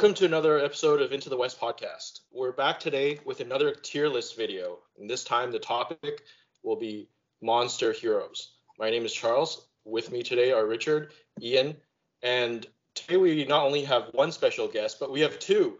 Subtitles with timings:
[0.00, 2.20] Welcome to another episode of Into the West podcast.
[2.32, 6.22] We're back today with another tier list video, and this time the topic
[6.62, 7.10] will be
[7.42, 8.54] monster heroes.
[8.78, 9.68] My name is Charles.
[9.84, 11.12] With me today are Richard,
[11.42, 11.76] Ian,
[12.22, 15.76] and today we not only have one special guest, but we have two.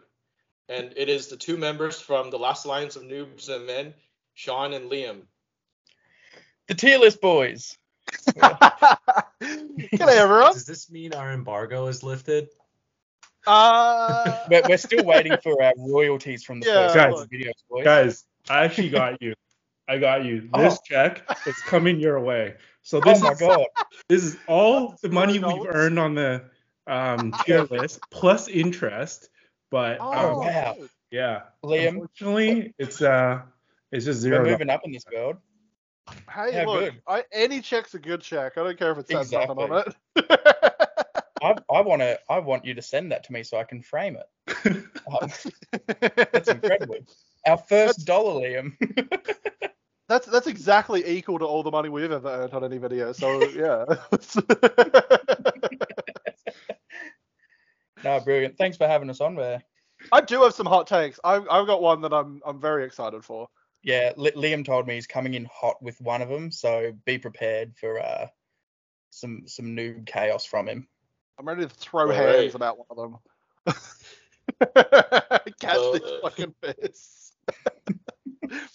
[0.69, 3.95] And it is the two members from the Last Alliance of Noobs and Men,
[4.35, 5.21] Sean and Liam.
[6.67, 7.75] The tier list boys.
[8.27, 9.17] G'day,
[9.99, 10.53] everyone.
[10.53, 12.49] Does this mean our embargo is lifted?
[13.47, 17.83] Uh, We're, we're still waiting for our royalties from the Yeah, first Guys, videos, boys.
[17.83, 19.33] Guys, I actually got you.
[19.87, 20.47] I got you.
[20.53, 20.61] Oh.
[20.61, 22.55] This check is coming your way.
[22.81, 23.65] So oh this my is god.
[24.07, 25.59] this is all the money $200?
[25.63, 26.43] we've earned on the
[26.87, 29.29] um, tier list plus interest.
[29.69, 30.75] But Oh, um, wow.
[31.11, 33.41] yeah, Liam, unfortunately, it's uh,
[33.91, 35.37] it's just 0 we're moving up in this world.
[36.29, 36.93] Hey, Yeah, look.
[37.07, 38.57] I, any check's a good check.
[38.57, 39.83] I don't care if it says nothing on
[40.15, 40.57] it.
[41.41, 42.19] I, I want to.
[42.29, 44.27] I want you to send that to me so I can frame it.
[45.11, 45.29] Um,
[46.31, 46.97] that's incredible.
[47.47, 48.73] Our first dollar, Liam.
[50.07, 53.11] that's that's exactly equal to all the money we've ever earned on any video.
[53.11, 53.85] So yeah.
[58.03, 58.57] no, brilliant.
[58.57, 59.63] Thanks for having us on there.
[60.11, 61.19] I do have some hot takes.
[61.23, 63.47] I've, I've got one that I'm I'm very excited for.
[63.83, 67.17] Yeah, Li- Liam told me he's coming in hot with one of them, so be
[67.17, 68.27] prepared for uh,
[69.09, 70.87] some some noob chaos from him.
[71.41, 72.53] I'm ready to throw All hands right.
[72.53, 72.97] about one of
[73.65, 73.75] them.
[75.59, 77.31] Catch So, this uh, fucking piss.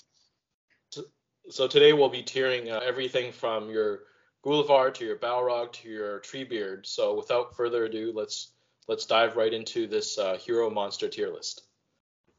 [1.48, 4.00] So today we'll be tiering uh, everything from your
[4.44, 6.86] Gulavhar to your Balrog to your Treebeard.
[6.86, 8.50] So without further ado, let's
[8.88, 11.62] let's dive right into this uh, hero monster tier list.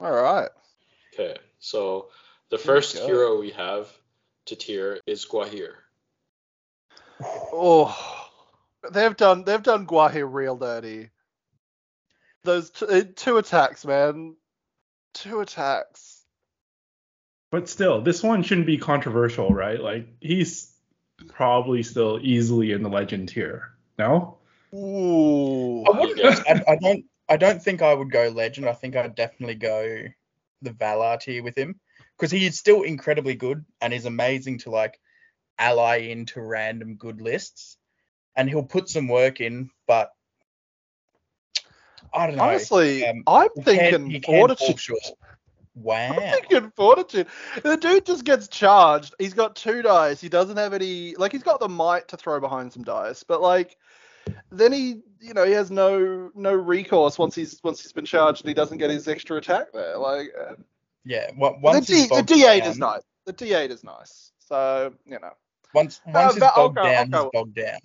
[0.02, 0.50] All right.
[1.14, 2.10] Okay, so
[2.50, 3.88] the first hero we have
[4.48, 5.72] to tier is Gwaihir.
[7.24, 8.17] Oh,
[8.92, 11.10] they've done they've done Gwaihir real dirty.
[12.44, 14.36] Those t- uh, two attacks, man.
[15.14, 16.22] Two attacks.
[17.52, 19.82] But still, this one shouldn't be controversial, right?
[19.82, 20.74] Like he's
[21.30, 23.74] probably still easily in the legend tier.
[23.98, 24.38] No?
[24.74, 25.84] Ooh.
[25.86, 26.22] I wouldn't.
[26.48, 27.06] I, I don't.
[27.30, 28.68] I don't think I would go legend.
[28.70, 30.04] I think I'd definitely go
[30.62, 31.80] the Valor tier with him
[32.18, 35.00] because he is still incredibly good and is amazing to like
[35.60, 37.77] ally into random good lists,
[38.38, 39.70] and he'll put some work in.
[39.88, 40.12] But
[42.14, 42.44] I don't know.
[42.44, 44.78] Honestly, um, I'm thinking can fortitude.
[45.80, 46.14] Wow.
[46.14, 47.28] I'm thinking fortitude.
[47.62, 49.14] The dude just gets charged.
[49.20, 50.20] He's got two dice.
[50.20, 51.14] He doesn't have any.
[51.18, 53.78] Like he's got the might to throw behind some dice, but like
[54.52, 58.42] then he, you know, he has no no recourse once he's once he's been charged
[58.42, 59.98] and he doesn't get his extra attack there.
[60.00, 60.56] Like uh,
[61.06, 61.28] Yeah.
[61.30, 63.02] the, Once D, he's the bogged D8 down- is nice.
[63.28, 64.32] The D8 is nice.
[64.40, 65.34] So you know,
[65.76, 67.80] Once once he's but I'll bogged I'll down, go- he's bogged down.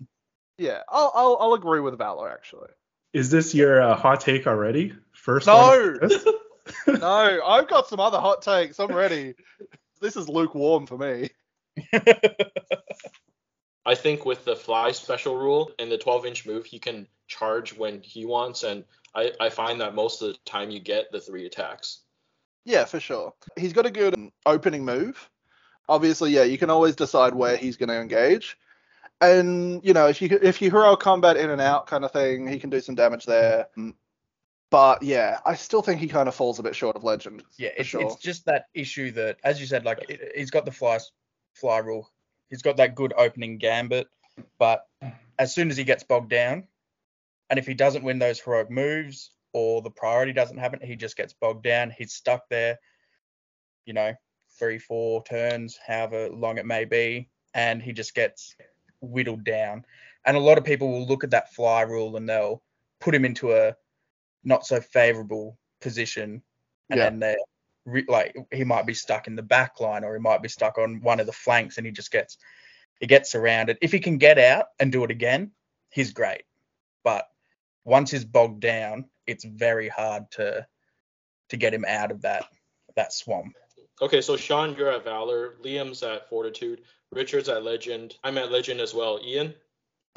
[0.58, 2.70] Yeah, I'll I'll, I'll agree with Valor actually.
[3.12, 4.92] Is this your uh, hot take already?
[5.12, 5.98] First No.
[6.86, 8.78] No, I've got some other hot takes.
[8.78, 9.34] I'm ready.
[10.00, 11.30] This is lukewarm for me.
[13.84, 17.76] I think with the fly special rule and the 12 inch move, he can charge
[17.76, 18.84] when he wants, and
[19.14, 22.02] I, I find that most of the time you get the three attacks.
[22.64, 23.34] Yeah, for sure.
[23.56, 24.14] He's got a good
[24.46, 25.28] opening move.
[25.88, 28.56] Obviously, yeah, you can always decide where he's going to engage.
[29.22, 32.46] And you know, if you if you hero combat in and out kind of thing,
[32.46, 33.68] he can do some damage there.
[34.68, 37.42] But yeah, I still think he kind of falls a bit short of legend.
[37.58, 38.00] Yeah, it's, sure.
[38.00, 40.98] it's just that issue that, as you said, like it, he's got the fly
[41.54, 42.10] fly rule.
[42.48, 44.08] He's got that good opening gambit,
[44.58, 44.86] but
[45.38, 46.66] as soon as he gets bogged down,
[47.48, 51.16] and if he doesn't win those heroic moves or the priority doesn't happen, he just
[51.16, 51.90] gets bogged down.
[51.96, 52.78] He's stuck there,
[53.84, 54.14] you know,
[54.58, 58.56] three, four turns, however long it may be, and he just gets
[59.02, 59.84] whittled down.
[60.24, 62.62] And a lot of people will look at that fly rule and they'll
[63.00, 63.76] put him into a
[64.44, 66.43] not so favorable position.
[66.88, 67.04] And Yeah.
[67.04, 67.37] then they're
[67.84, 70.78] re- like he might be stuck in the back line or he might be stuck
[70.78, 72.38] on one of the flanks and he just gets
[73.00, 73.78] he gets surrounded.
[73.82, 75.52] If he can get out and do it again
[75.90, 76.44] he's great.
[77.02, 77.28] But
[77.84, 80.66] once he's bogged down it's very hard to
[81.49, 82.44] to get him out of that
[82.94, 83.56] that swamp.
[84.00, 86.82] Okay, so Sean, you're at Valor, Liam's at Fortitude,
[87.12, 89.20] Richard's at Legend, I'm at Legend as well.
[89.25, 89.55] Ian?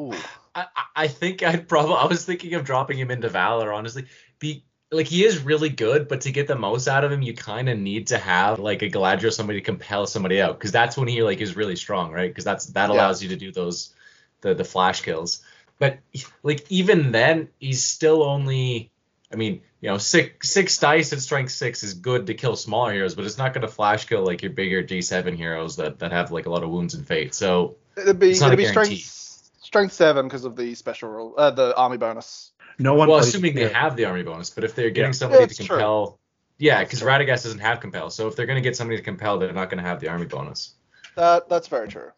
[0.01, 0.13] Ooh.
[0.53, 1.95] I, I- I think I'd probably.
[1.95, 4.05] I was thinking of dropping him into Valor, honestly.
[4.39, 7.33] Be like he is really good, but to get the most out of him, you
[7.33, 10.95] kind of need to have like a Galadriel, somebody to compel somebody out, because that's
[10.95, 12.29] when he like is really strong, right?
[12.29, 12.95] Because that's that Yeah.
[12.95, 13.93] allows you to do those
[14.39, 15.43] the the flash kills.
[15.79, 15.99] But
[16.43, 18.91] like even then, he's still only.
[19.33, 22.93] I mean, you know, six six dice at strength six is good to kill smaller
[22.93, 26.11] heroes, but it's not going to flash kill like your bigger G7 heroes that that
[26.11, 27.33] have like a lot of wounds and fate.
[27.33, 28.97] So It'd be It's not it'd a be guarantee.
[28.97, 32.51] strength strength seven because of the special rule, uh, the army bonus.
[32.77, 33.07] No one.
[33.09, 35.13] well, plays assuming they have the army bonus, but if they're getting Yeah.
[35.13, 35.75] somebody Yeah, to it's true.
[35.77, 36.19] compel,
[36.57, 37.01] yeah, because.
[37.01, 39.69] Radagast doesn't have compel, so if they're going to get somebody to compel, they're not
[39.69, 40.75] going to have the army bonus.
[41.15, 42.11] That that's very true.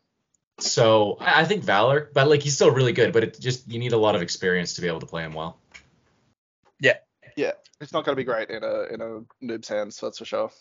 [0.59, 3.77] So I I think Valor, but like he's still really good, but it just you
[3.80, 5.57] need a lot of experience to be able to play him well.
[6.80, 6.98] Yeah,
[7.36, 7.52] Yeah.
[7.82, 10.00] it's not going to be great in a in a noob's hands.
[10.00, 10.52] That's for sure.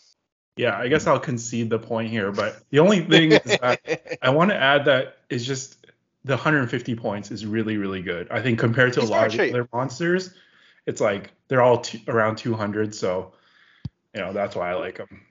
[0.55, 4.29] Yeah, I guess I'll concede the point here, but the only thing is that I
[4.31, 5.85] want to add that is just
[6.25, 8.27] the 150 points is really really good.
[8.31, 9.53] I think compared to He's a lot of very the cheap.
[9.61, 10.33] other monsters,
[10.85, 13.33] it's like they're all two, around 200, so
[14.15, 15.21] you know that's why I like them.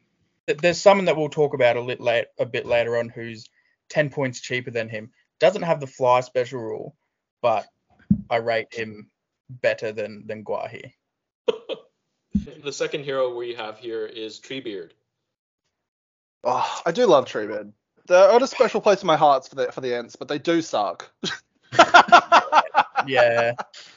[0.47, 3.49] There's someone that we'll talk about a, lit late, a bit later on who's
[3.89, 5.11] 10 points cheaper than him.
[5.41, 6.95] Doesn't have the fly special rule,
[7.43, 7.67] but
[8.31, 9.11] I rate him
[9.49, 10.93] better than than Gwaihir.
[12.63, 14.91] The second hero we have here is Treebeard.
[16.45, 17.73] Oh, I do love Treebeard.
[18.07, 20.39] They're at a special place in my heart for the for the Ents, but they
[20.39, 21.11] do suck.
[23.07, 23.53] Yeah,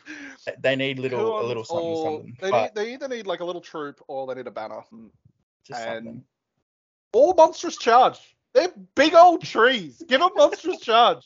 [0.60, 2.38] they need little a little something or something.
[2.40, 4.82] They, need, they either need like a little troop or they need a banner.
[5.66, 6.24] just and- something.
[7.12, 8.20] Or monstrous charge.
[8.54, 10.04] They're big old trees.
[10.08, 11.26] Give them monstrous charge.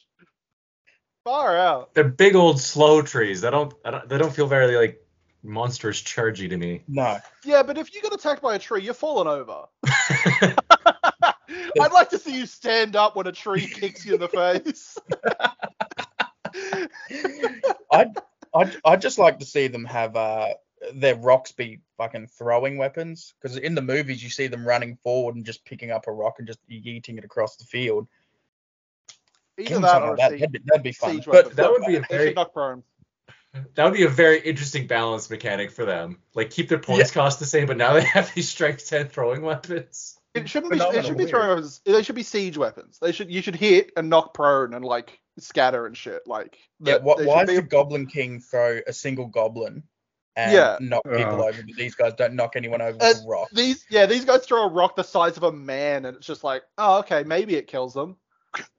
[1.24, 1.94] Far out.
[1.94, 3.42] They're big old slow trees.
[3.42, 5.06] They don't, I don't they don't feel very like
[5.44, 6.84] monstrous chargy to me.
[6.88, 9.66] No, Yeah, but if you get attacked by a tree, you're falling over.
[11.80, 14.98] I'd like to see you stand up when a tree kicks you in the face.
[17.92, 18.18] I'd,
[18.54, 20.50] I'd I'd just like to see them have uh
[20.94, 25.36] their rocks be fucking throwing weapons because in the movies you see them running forward
[25.36, 28.08] and just picking up a rock and just yeeting it across the field.
[29.58, 30.32] Give Either that or that.
[30.32, 31.12] siege, That'd be, that'd be fun.
[31.16, 32.84] siege But that would be a very knock prone.
[33.76, 36.20] that would be a very interesting balance mechanic for them.
[36.34, 39.42] Like keep their points cost the same, but now they have these strength 10 throwing
[39.44, 40.18] weapons.
[40.34, 40.78] It shouldn't be.
[40.78, 41.82] It phenomenal should be throwing weapons.
[41.86, 42.98] They should be siege weapons.
[43.00, 43.30] They should.
[43.32, 46.24] You should hit and knock prone and like scatter and shit.
[46.26, 46.58] Like.
[46.80, 49.84] yeah, that- wh- they why should does be- the Goblin King throw a single goblin
[50.36, 50.78] and Yeah.
[50.82, 51.50] knock people Uh.
[51.50, 53.50] over, but these guys don't knock anyone over Uh, with a rock?
[53.52, 56.44] These yeah, these guys throw a rock the size of a man, and it's just
[56.44, 58.18] like, oh, okay, maybe it kills them.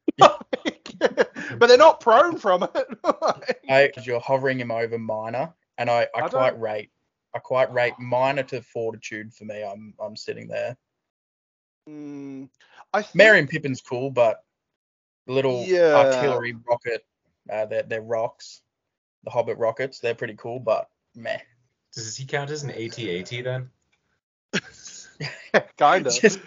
[0.18, 2.86] but they're not prone from it.
[3.68, 6.90] I, you're hovering him over minor, and I, I, I quite don't- rate
[7.34, 9.62] I quite rate minor to fortitude for me.
[9.64, 10.76] I'm I'm sitting there.
[11.88, 12.48] Mm,
[12.92, 14.44] I think, Merry and Pippin's cool, but
[15.26, 15.94] little Yeah.
[15.96, 17.04] artillery rocket,
[17.52, 18.62] uh, they're, they're rocks.
[19.24, 21.38] The Hobbit rockets, they're pretty cool, but meh.
[21.92, 23.70] Does he count as an AT-AT then?
[25.78, 26.10] kinda.
[26.10, 26.40] Just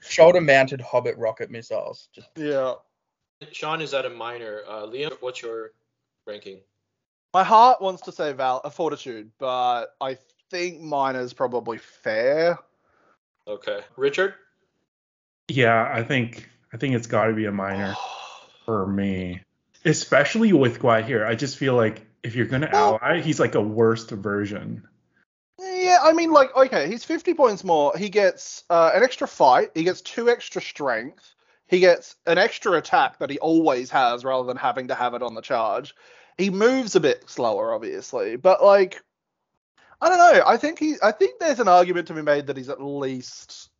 [0.00, 2.08] shoulder mounted Hobbit rocket missiles.
[2.12, 2.74] Just yeah.
[3.52, 4.60] Sean is at a minor.
[4.68, 5.72] Uh, Liam, what's your
[6.26, 6.60] ranking?
[7.34, 10.18] My heart wants to say val a fortitude, but I
[10.50, 12.58] think mine is probably fair.
[13.48, 13.80] Okay.
[13.96, 14.34] Richard?
[15.48, 17.94] Yeah, I think I think it's got to be a minor
[18.66, 19.40] for me,
[19.84, 21.26] especially with Gwaihir.
[21.26, 24.86] I just feel like if you're gonna Well- ally, he's like a worst version.
[26.02, 27.96] I mean, like, okay, he's 50 points more.
[27.96, 29.70] He gets uh, an extra fight.
[29.74, 31.34] He gets two extra strength.
[31.66, 35.22] He gets an extra attack that he always has rather than having to have it
[35.22, 35.94] on the charge.
[36.36, 39.02] He moves a bit slower, obviously, but like,
[40.00, 40.42] I don't know.
[40.46, 40.96] I think he.
[41.02, 43.70] I think there's an argument to be made that he's at least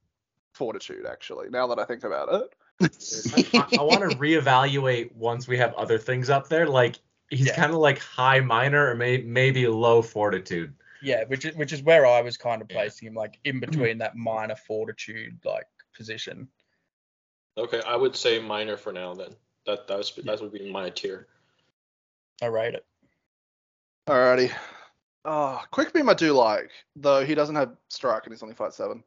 [0.53, 1.05] fortitude.
[1.05, 2.55] Actually, now that I think about it.
[2.81, 6.67] I, want to reevaluate once we have other things up there.
[6.67, 6.99] Like
[7.31, 7.57] he's Yeah.
[7.57, 10.75] kind of like high minor or may, maybe low fortitude.
[11.03, 12.77] Yeah, which is which is where I was kind of Yeah.
[12.77, 13.71] placing him, like in mm-hmm.
[13.71, 15.67] between that minor fortitude like
[15.97, 16.49] position.
[17.59, 19.35] Okay, I would say minor for now then.
[19.67, 21.27] That that, was, that would be my tier.
[22.41, 22.85] I rate it.
[24.09, 24.53] Alrighty.
[25.25, 29.05] Oh, Quickbeam I do like, though he doesn't have strike and he's only fight seven.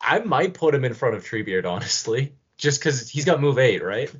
[0.00, 3.82] I might put him in front of Treebeard, honestly, just because he's got move eight,
[3.82, 4.10] right?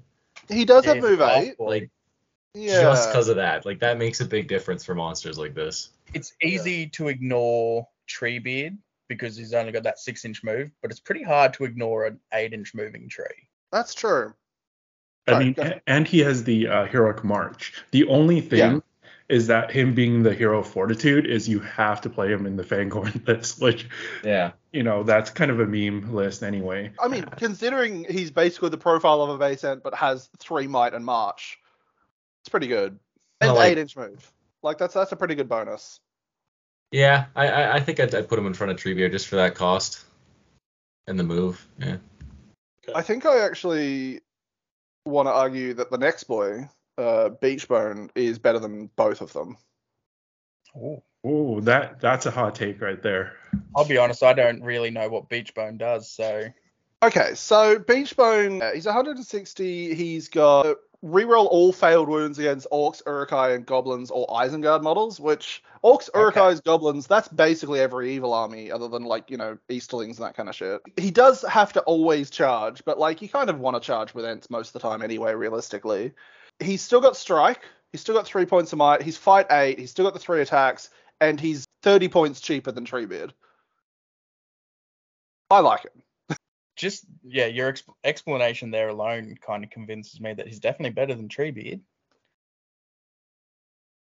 [0.48, 1.58] He does Yeah, have move eight.
[1.58, 1.90] Like
[2.58, 2.80] Yeah.
[2.82, 3.64] just because of that.
[3.64, 5.90] Like that makes a big difference for monsters like this.
[6.14, 8.76] It's easy to ignore Treebeard
[9.08, 12.18] because he's only got that six inch move, but it's pretty hard to ignore an
[12.32, 13.48] eight inch moving tree.
[13.72, 14.34] That's true.
[15.26, 17.74] I Sorry, mean, go and he has the uh, heroic march.
[17.90, 18.80] The only thing Yeah.
[19.28, 22.56] is that him being the hero of fortitude is you have to play him in
[22.56, 23.86] the Fangorn list, which
[24.24, 24.52] Yeah.
[24.72, 26.90] you know that's kind of a meme list anyway.
[26.98, 30.94] I mean, considering he's basically the profile of a base ent but has three might
[30.94, 31.58] and march,
[32.42, 32.98] it's pretty good.
[33.40, 34.32] And like- eight inch move.
[34.62, 36.00] Like that's that's a pretty good bonus.
[36.90, 39.36] Yeah, I I, I think I'd, I'd put him in front of Treebeard just for
[39.36, 40.04] that cost
[41.06, 41.66] and the move.
[41.78, 41.96] Yeah.
[42.94, 44.20] I think I actually
[45.04, 49.56] want to argue that the next boy, uh, Beechbone, is better than both of them.
[50.76, 51.02] Ooh.
[51.24, 53.34] Oh, that that's a hot take right there.
[53.76, 56.48] I'll be honest, I don't really know what Beechbone does, so
[57.00, 59.94] Okay, so Beechbone, uh, he's 160.
[59.94, 65.62] He's got reroll all failed wounds against orcs, Uruk-hai, and goblins or Isengard models, which
[65.84, 66.18] orcs, Okay.
[66.18, 70.36] Uruk-hais, goblins, that's basically every evil army other than like, you know, Easterlings and that
[70.36, 70.80] kind of shit.
[70.96, 74.24] He does have to always charge, but like you kind of want to charge with
[74.24, 76.12] Ents most of the time anyway, realistically.
[76.58, 77.60] He's still got strike,
[77.92, 80.42] he's still got three points of might, he's fight eight, he's still got the three
[80.42, 80.90] attacks,
[81.20, 83.32] and he's 30 points cheaper than Treebeard.
[85.50, 85.92] I like it.
[86.78, 91.14] Just yeah, your ex- explanation there alone kind of convinces me that he's definitely better
[91.14, 91.80] than Treebeard.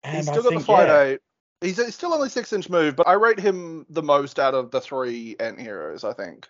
[0.03, 1.19] And He's I still got think, the fight yeah, eight.
[1.61, 4.69] He's, he's still only six inch move, but I rate him the most out of
[4.71, 6.47] the three Ent heroes, I think.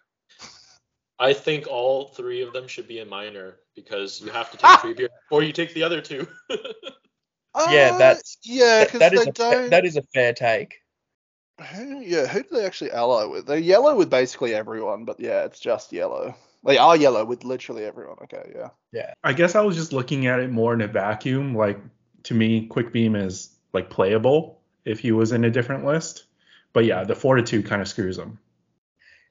[1.19, 4.69] I think all three of them should be a minor because you have to take
[4.79, 6.27] Treebeard or you take the other two.
[7.69, 9.69] Yeah, Uh, that's- yeah, that- because that is they a fa- don't.
[9.69, 10.81] that is a fair take.
[11.73, 13.45] Who, yeah, who do they actually ally with?
[13.45, 16.35] They're yellow with basically everyone, but yeah, it's just yellow.
[16.65, 18.17] They are yellow with literally everyone.
[18.23, 18.69] Okay, yeah.
[18.91, 19.13] Yeah.
[19.23, 21.55] I guess I was just looking at it more in a vacuum.
[21.55, 21.79] Like
[22.23, 26.25] to me, Quickbeam is like playable if he was in a different list.
[26.73, 28.39] But yeah, the fortitude kind of screws him.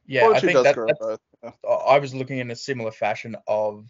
[0.07, 1.21] Yeah, I think that, that's both.
[1.43, 1.51] yeah.
[1.69, 3.87] I was looking in a similar fashion of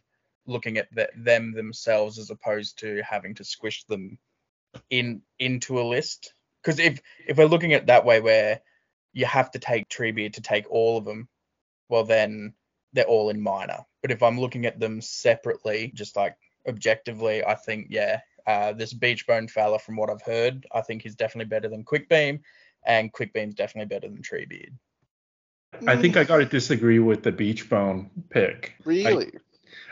[0.47, 4.19] looking at the, them themselves as opposed to having to squish them
[4.91, 6.35] in into a list.
[6.65, 8.61] Because if if we're looking at it that way, where
[9.13, 11.29] you have to take Treebeard to take all of them,
[11.89, 12.55] well then
[12.93, 13.85] they're all in minor.
[14.03, 18.95] But if I'm looking at them separately, just like objectively, I think yeah, uh, this
[18.95, 22.41] Beechbone fella, from what I've heard, I think he's definitely better than Quickbeam,
[22.85, 24.73] and Quickbeam's definitely better than Treebeard.
[25.89, 28.75] I think I got to disagree with the Beechbone pick.
[28.85, 29.33] Really?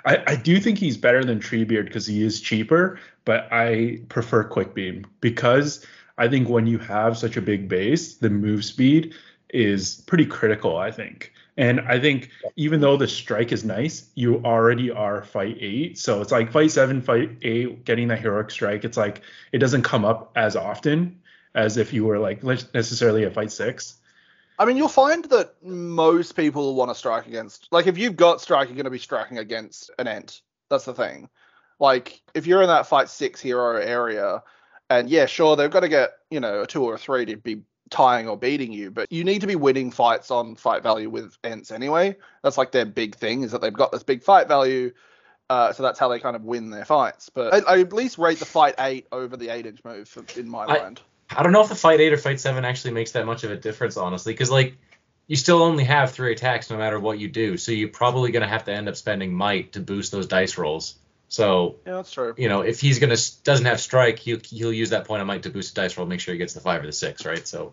[0.05, 4.49] I, I do think he's better than Treebeard because he is cheaper, but I prefer
[4.49, 5.85] Quickbeam because
[6.23, 9.12] I think when you have such a big base, the move speed
[9.50, 11.33] is pretty critical, I think.
[11.57, 15.99] And I think even though the strike is nice, you already are fight eight.
[15.99, 18.85] So it's like fight seven, fight eight, getting that heroic strike.
[18.85, 21.21] It's like it doesn't come up as often
[21.57, 23.97] as if you were like necessarily a fight six.
[24.61, 27.67] I mean, you'll find that most people want to strike against.
[27.73, 30.43] Like, if you've got strike, you're going to be striking against an ent.
[30.71, 31.29] That's the thing.
[31.81, 34.45] Like, if you're in that fight six hero area,
[34.99, 37.37] and yeah, sure, they've got to get you know a two or a three to
[37.37, 41.11] be tying or beating you, but you need to be winning fights on fight value
[41.11, 42.17] with ents anyway.
[42.43, 44.93] That's like their big thing is that they've got this big fight value.
[45.51, 47.29] Uh, so that's how they kind of win their fights.
[47.29, 50.25] But I, I at least rate the fight eight over the eight inch move for,
[50.39, 51.01] in my I- mind.
[51.35, 53.51] I don't know if the fight eight or fight seven actually makes that much of
[53.51, 54.77] a difference, honestly, because like
[55.27, 58.49] you still only have three attacks no matter what you do, so you're probably gonna
[58.49, 60.97] have to end up spending might to boost those dice rolls.
[61.33, 62.35] So Yeah, that's true.
[62.37, 65.43] you know if he's gonna doesn't have strike, he'll he'll use that point of might
[65.45, 67.49] to boost the dice roll, make sure he gets the five or the six, right?
[67.49, 67.73] So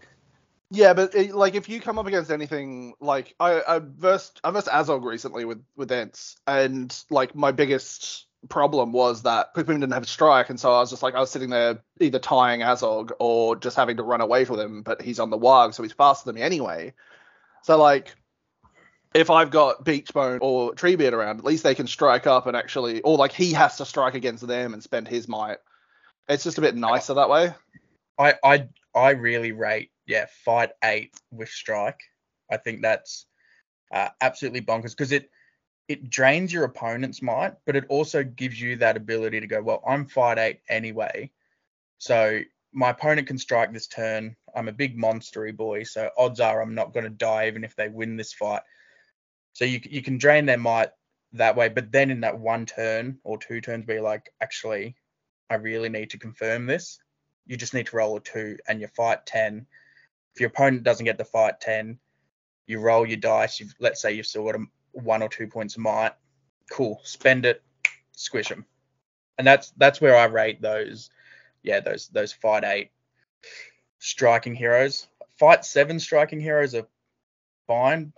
[0.71, 4.51] Yeah, but it, like if you come up against anything like I I versed I
[4.51, 9.91] versed Azog recently with with Ents, and like my biggest problem was that Quickbeam didn't
[9.91, 12.61] have a strike, and so I was just like I was sitting there either tying
[12.61, 15.83] Azog or just having to run away from him, but he's on the Warg, so
[15.83, 16.93] he's faster than me anyway.
[17.63, 18.15] So like
[19.13, 23.01] if I've got Beechbone or Treebeard around, at least they can strike up and actually,
[23.01, 25.57] or like he has to strike against them and spend his might.
[26.27, 27.53] It's just a bit nicer that way.
[28.17, 31.99] I I I really rate yeah fight eight with strike.
[32.51, 33.25] I think that's
[33.91, 35.29] uh, absolutely bonkers because it
[35.87, 39.83] it drains your opponent's might, but it also gives you that ability to go well.
[39.87, 41.31] I'm fight eight anyway,
[41.97, 44.35] so my opponent can strike this turn.
[44.55, 47.75] I'm a big monstery boy, so odds are I'm not going to die even if
[47.75, 48.61] they win this fight.
[49.59, 50.89] So you you can drain their might
[51.33, 54.95] that way, but then in that one turn or two turns, where like, actually,
[55.49, 56.99] I really need to confirm this
[57.49, 59.65] you just need to roll a two and you fight 10.
[60.35, 61.99] If your opponent doesn't get the fight 10,
[62.67, 63.59] you roll your dice.
[63.59, 66.13] You've, let's say you've still got a one or two points of might.
[66.71, 67.01] Cool.
[67.03, 67.63] Spend it,
[68.11, 68.65] squish them.
[69.39, 71.09] And that's that's where I rate those,
[71.63, 72.91] yeah, those those fight eight
[73.97, 75.07] striking heroes.
[75.39, 76.87] Fight seven striking heroes are
[77.65, 78.13] fine,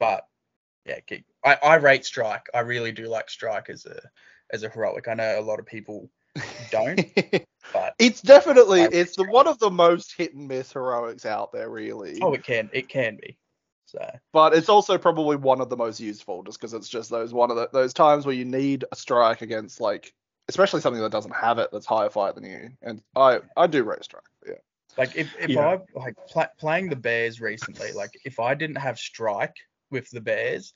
[0.00, 0.24] but
[0.84, 2.46] yeah, keep, I, I rate strike.
[2.52, 4.00] I really do like strike as a
[4.52, 5.06] as a heroic.
[5.06, 6.10] I know a lot of people
[6.72, 7.00] don't,
[7.72, 11.70] but It's definitely it's the one of the most hit and miss heroics out there,
[11.70, 12.18] really.
[12.22, 13.36] Oh, it can it can be.
[13.86, 17.32] So but it's also probably one of the most useful, just because it's just those
[17.32, 20.12] one of the, those times where you need a strike against like,
[20.48, 22.70] especially something that doesn't have it that's higher fight than you.
[22.82, 24.22] And I I do rate strike.
[24.46, 24.54] Yeah.
[24.96, 25.78] like if if Yeah.
[25.94, 29.56] I like pla playing the Bears recently, like if I didn't have strike
[29.90, 30.74] with the Bears,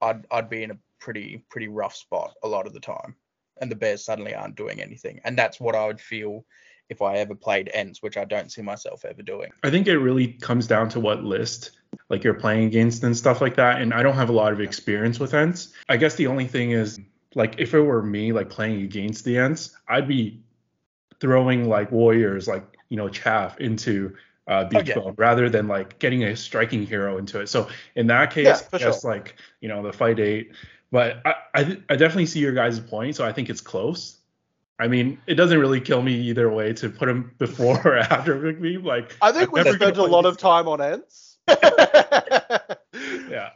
[0.00, 3.16] I'd I'd be in a pretty pretty rough spot a lot of the time,
[3.60, 6.44] and the Bears suddenly aren't doing anything, and that's what I would feel
[6.90, 9.50] if I ever played Ents, which I don't see myself ever doing.
[9.62, 11.70] I think it really comes down to what list
[12.08, 13.80] like you're playing against and stuff like that.
[13.80, 15.72] And I don't have a lot of experience with Ents.
[15.88, 17.00] I guess the only thing is
[17.34, 20.42] like if it were me like playing against the Ents, I'd be
[21.20, 24.16] throwing like warriors like you know chaff into
[24.46, 24.94] uh, beach yeah.
[24.96, 27.48] bone rather than like getting a striking hero into it.
[27.48, 30.52] So in that case, Yeah, for I guess like you know the fight eight.
[30.92, 34.16] But I, I I definitely see your guys' point, so I think it's close.
[34.80, 38.34] I mean, it doesn't really kill me either way to put him before or after
[38.36, 38.82] McBeam.
[38.84, 41.38] Like I think I'm we never spent a lot of time on Ents.
[43.30, 43.50] Yeah.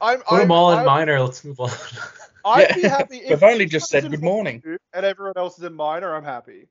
[0.00, 1.20] I'm, Put them I'm- all in I'm- minor.
[1.20, 1.70] Let's move on.
[2.44, 2.74] I'd Yeah.
[2.76, 4.62] be happy if We've only just said good morning.
[4.92, 6.68] And everyone else is in minor, I'm happy.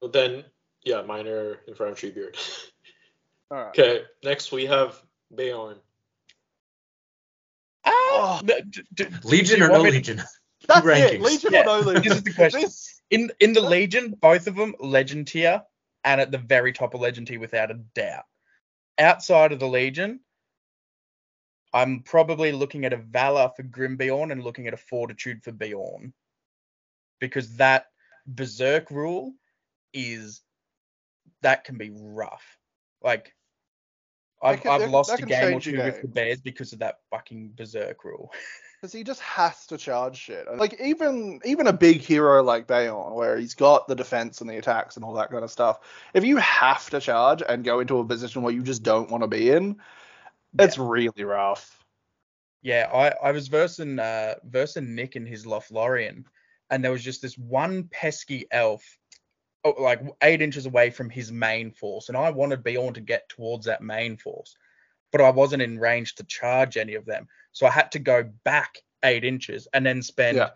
[0.00, 0.44] But then,
[0.84, 2.36] yeah, minor in front of Treebeard.
[3.50, 3.68] All right.
[3.78, 5.00] okay, next we have
[5.34, 5.76] Beorn.
[7.84, 8.40] Ah, Oh.
[8.44, 10.20] d- d- d- Legion or no me Legion?
[10.66, 11.20] That's it.
[11.20, 12.02] Legion Yeah, or no Legion?
[12.02, 12.60] This is the question.
[12.62, 15.62] This- In in the Legion, both of them legend tier,
[16.04, 18.26] and at the very top of legend tier without a doubt.
[18.98, 20.20] Outside of the Legion,
[21.72, 26.12] I'm probably looking at a Valor for Grimbeorn and looking at a Fortitude for Beorn.
[27.18, 27.86] Because that
[28.26, 29.32] Berserk rule
[29.94, 30.42] is
[31.42, 32.44] that can be rough.
[33.02, 33.34] Like
[34.42, 36.08] I've, can- I've that- lost that a game or two your with the.
[36.08, 38.32] Bears because of that fucking Berserk rule.
[38.80, 40.46] Because he just has to charge shit.
[40.56, 44.56] Like even even a big hero like Beorn, where he's got the defense and the
[44.58, 45.80] attacks and all that kind of stuff.
[46.14, 49.24] If you have to charge and go into a position where you just don't want
[49.24, 49.78] to be in,
[50.56, 51.84] it's really rough.
[52.62, 56.22] Yeah, I, I was versing uh versing Nick in his Lothlorien,
[56.70, 58.84] and there was just this one pesky elf,
[59.76, 63.28] Oh, like eight inches away from his main force, and I wanted Beorn to get
[63.28, 64.56] towards that main force,
[65.12, 68.22] but I wasn't in range to charge any of them, so I had to go
[68.44, 70.50] back eight inches and then spend Yeah.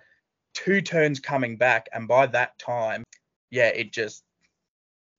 [0.55, 3.05] two turns coming back, and by that time,
[3.51, 4.25] yeah, it just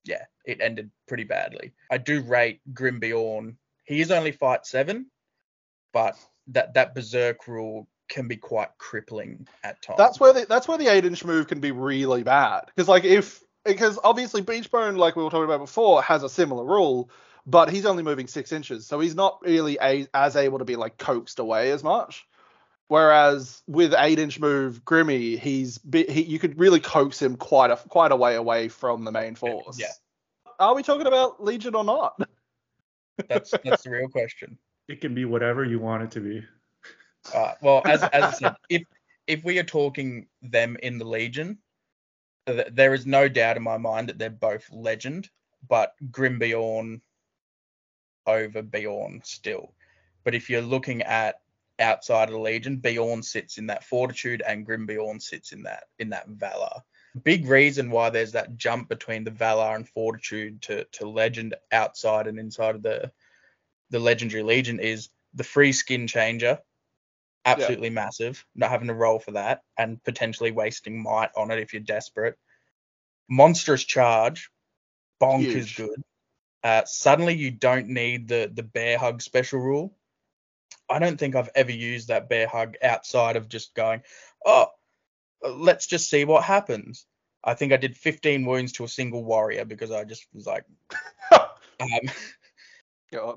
[0.04, 1.72] yeah, it ended pretty badly.
[1.90, 3.56] I do rate Grimbeorn.
[3.84, 5.10] He is only fight seven,
[5.92, 6.16] but
[6.48, 9.96] that that berserk rule can be quite crippling at times.
[9.98, 12.66] That's where the that's where the eight inch move can be really bad.
[12.66, 16.64] Because like if because obviously Beechbone, like we were talking about before, has a similar
[16.64, 17.10] rule,
[17.46, 20.76] but he's only moving six inches, so he's not really a, as able to be
[20.76, 22.26] like coaxed away as much.
[22.88, 27.76] Whereas with eight inch move Grimmy, he's he, you could really coax him quite a
[27.76, 29.78] quite a way away from the main force.
[29.78, 29.88] yeah.
[30.60, 32.20] Are we talking about Legion or not?
[33.28, 34.58] that's that's the real question.
[34.88, 36.44] It can be whatever you want it to be.
[37.34, 38.82] Uh, well, as as I said, if
[39.26, 41.56] if we are talking them in the Legion, th-
[42.46, 45.30] there is no doubt in my mind that they're both legend,
[45.68, 47.00] but Grimbeorn
[48.26, 49.74] over Beorn still.
[50.24, 51.40] But if you're looking at
[51.78, 56.10] outside of the Legion, Beorn sits in that fortitude and Grimbeorn sits in that in
[56.10, 56.82] that valor.
[57.22, 62.26] Big reason why there's that jump between the valor and fortitude to to legend outside
[62.26, 63.10] and inside of the
[63.90, 66.58] the legendary legion is the free skin changer
[67.44, 71.72] absolutely massive not having to roll for that and potentially wasting might on it if
[71.72, 72.36] you're desperate.
[73.28, 74.50] Monstrous charge.
[75.20, 75.76] Bonkers Huge.
[75.76, 76.02] good.
[76.62, 79.94] Uh, suddenly you don't need the the bear hug special rule.
[80.88, 84.02] I don't think i've ever used that bear hug outside of just going
[84.44, 84.66] oh
[85.42, 87.06] let's just see what happens.
[87.42, 90.64] I think i did 15 wounds to a single warrior because i just was like
[91.80, 92.08] um,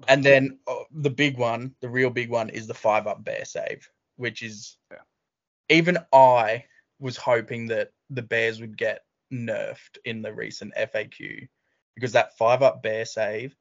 [0.07, 3.45] and then uh, the big one, the real big one, is the five up bear
[3.45, 4.97] save, which is Yeah.
[5.69, 6.65] even I
[6.99, 11.47] was hoping that the Bears would get nerfed in the recent FAQ
[11.95, 13.55] because that five up bear save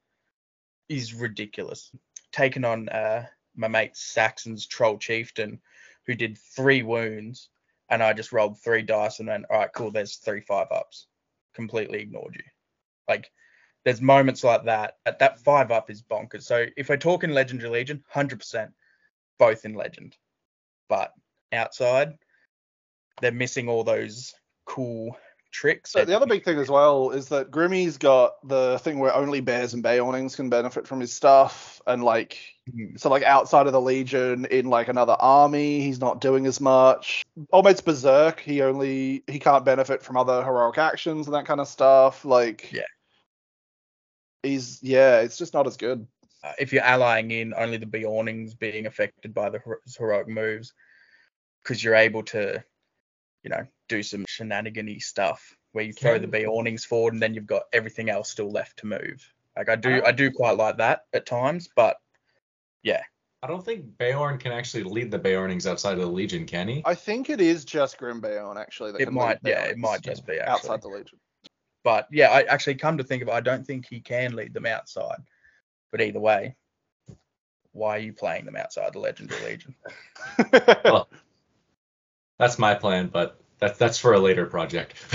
[0.89, 1.91] is ridiculous.
[2.33, 5.61] Taken on uh, my mate Saxon's troll chieftain,
[6.07, 7.49] who did three wounds,
[7.89, 11.07] and I just rolled three dice and went, all right, cool, there's three five ups.
[11.55, 12.45] Completely ignored you.
[13.09, 13.31] Like
[13.85, 14.99] there's moments like that.
[15.05, 16.43] That, that five up is bonkers.
[16.43, 18.73] So if we're talking Legendary Legion, 100%
[19.39, 20.17] both in Legend.
[20.89, 21.13] But
[21.53, 22.15] outside,
[23.21, 25.17] they're missing all those cool
[25.53, 25.93] tricks.
[25.93, 29.41] So the other big thing as well is that Grimmy's got the thing where only
[29.41, 32.39] bears and Beornings can benefit from his stuff, and like
[32.71, 32.99] Mhm.
[33.01, 37.25] so like outside of the Legion in like another army, he's not doing as much.
[37.53, 41.69] Almost Berserk, he only he can't benefit from other heroic actions and that kind of
[41.69, 42.25] stuff.
[42.25, 42.83] Like Yeah.
[44.43, 46.07] he's yeah, it's just not as good.
[46.47, 49.61] Uh, if you're allying in only the Beornings being affected by the
[49.99, 50.73] heroic moves,
[51.63, 52.63] because you're able to,
[53.43, 57.35] you know, do some shenanigan stuff where you throw the Can- Beornings forward and then
[57.35, 59.33] you've got everything else still left to move.
[59.57, 60.03] Like I do.
[60.05, 61.97] I do quite like that at times, but
[62.83, 63.03] yeah.
[63.43, 66.83] I don't think Beorn can actually lead the Beornings outside of the Legion, can he?
[66.85, 68.93] I think it is just Grimbeorn actually.
[68.93, 70.53] That it can might, lead yeah, it might just be actually.
[70.53, 71.19] outside the Legion.
[71.83, 74.55] But yeah, I actually come to think of it, I don't think he can lead
[74.55, 75.19] them outside.
[75.91, 76.57] But either way,
[77.73, 79.75] why are you playing them outside the Legendary Legion?
[80.85, 81.09] Well,
[82.39, 84.95] That's my plan, but that, that's for a later project.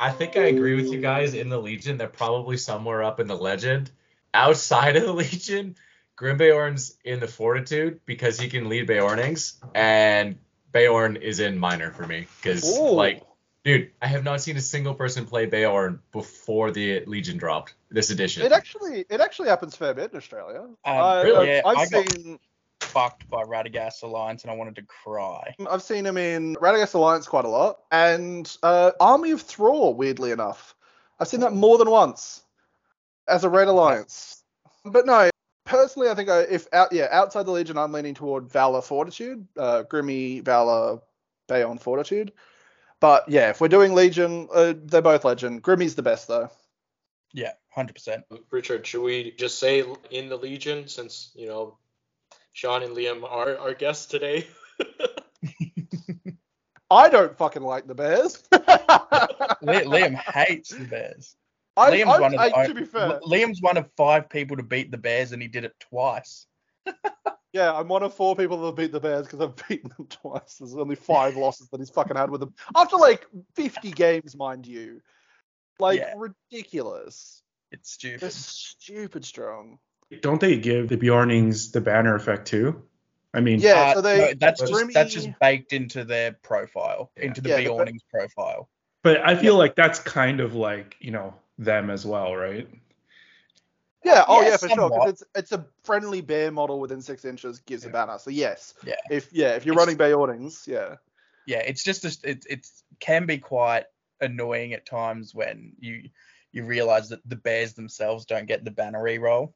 [0.00, 1.96] I think I agree with you guys in the Legion.
[1.98, 3.90] They're probably somewhere up in the Legend.
[4.34, 5.76] Outside of the Legion,
[6.16, 10.38] Grimbeorn's in the Fortitude because he can lead Beornings, and
[10.72, 13.22] Beorn is in Minor for me because like,
[13.64, 18.10] dude, I have not seen a single person play Beorn before the Legion dropped this
[18.10, 18.44] edition.
[18.44, 20.60] It actually it actually happens fair bit in Australia.
[20.60, 21.48] Um, I, really?
[21.48, 22.38] Yeah, I've I got seen
[22.80, 25.54] fucked by Radagast Alliance and I wanted to cry.
[25.70, 29.94] I've seen him in Radagast Alliance quite a lot, and uh, Army of Thrall.
[29.94, 30.74] Weirdly enough,
[31.18, 32.42] I've seen that more than once
[33.26, 34.42] as a Red Alliance.
[34.84, 35.30] But no,
[35.64, 39.46] personally, I think I, if out yeah outside the Legion, I'm leaning toward Valor Fortitude,
[39.56, 41.00] uh, Grimmy Valor
[41.48, 42.32] Beorn Fortitude.
[43.00, 45.62] But yeah, if we're doing Legion, uh, they're both Legend.
[45.62, 46.50] Grimmy's the best though.
[47.32, 48.24] Yeah, hundred percent.
[48.50, 51.76] Richard, should we just say in the Legion since you know
[52.52, 54.46] Sean and Liam are our guests today?
[56.90, 58.42] I don't fucking like the Bears.
[58.52, 61.36] Liam hates the Bears.
[61.76, 64.62] I, Liam's I, one of I- to be fair, Liam's one of five people to
[64.62, 66.46] beat the Bears, and he did it twice.
[67.54, 70.06] Yeah, I'm one of four people that have beat the Bears because I've beaten them
[70.06, 70.56] twice.
[70.60, 74.66] There's only five losses that he's fucking had with them after like 50 games, mind
[74.66, 75.00] you.
[75.80, 76.14] Like Yeah.
[76.16, 77.42] ridiculous.
[77.70, 78.20] It's stupid.
[78.20, 79.78] They're stupid strong.
[80.22, 82.82] Don't they give the Beornings the banner effect too?
[83.34, 86.32] I mean, Yeah, Uh, so they no, that's just Grimmy- that's just baked into their
[86.32, 87.24] profile, Yeah.
[87.24, 88.70] into the Yeah, yeah, the- Beornings profile.
[89.02, 92.66] but I feel like that's kind of like you know them as well, right?
[94.04, 94.76] Yeah, oh Yeah, yeah, for sure.
[94.76, 94.90] somewhat.
[95.06, 98.18] Because it's it's a friendly bear model within six inches gives a banner.
[98.18, 98.74] So yes.
[98.84, 98.94] Yeah.
[99.10, 100.96] If yeah, if you're It's- running Beornings, yeah.
[101.46, 103.84] Yeah, it's just a, it it's can be quite
[104.20, 106.10] annoying at times when you
[106.52, 109.54] you realize that the Bears themselves don't get the banner re-roll,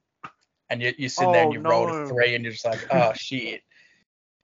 [0.69, 1.95] and you you sit there and Oh, you roll no.
[1.95, 3.63] a three, and you're just like, oh shit,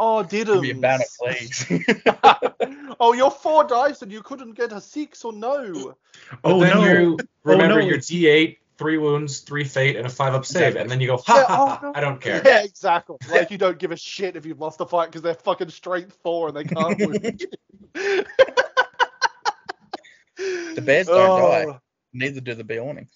[0.00, 1.66] Oh, did give me a banner, please.
[3.00, 5.96] oh, you're four dice and you couldn't get a six or no.
[6.30, 6.84] But Oh then no!
[6.84, 10.68] you oh, remember no, your D8, three wounds, three fate, and a five up save,
[10.68, 10.80] Exactly.
[10.82, 11.92] and then you go, ha Yeah, ha, oh, ha, no.
[11.96, 12.40] I don't care.
[12.46, 13.16] Yeah, exactly.
[13.28, 16.16] Like you don't give a shit if you've lost a fight because they're fucking strength
[16.22, 17.44] four and they can't wound.
[20.38, 21.64] The Bears don't die.
[21.68, 21.80] Oh,
[22.12, 23.12] Neither do the Beornings.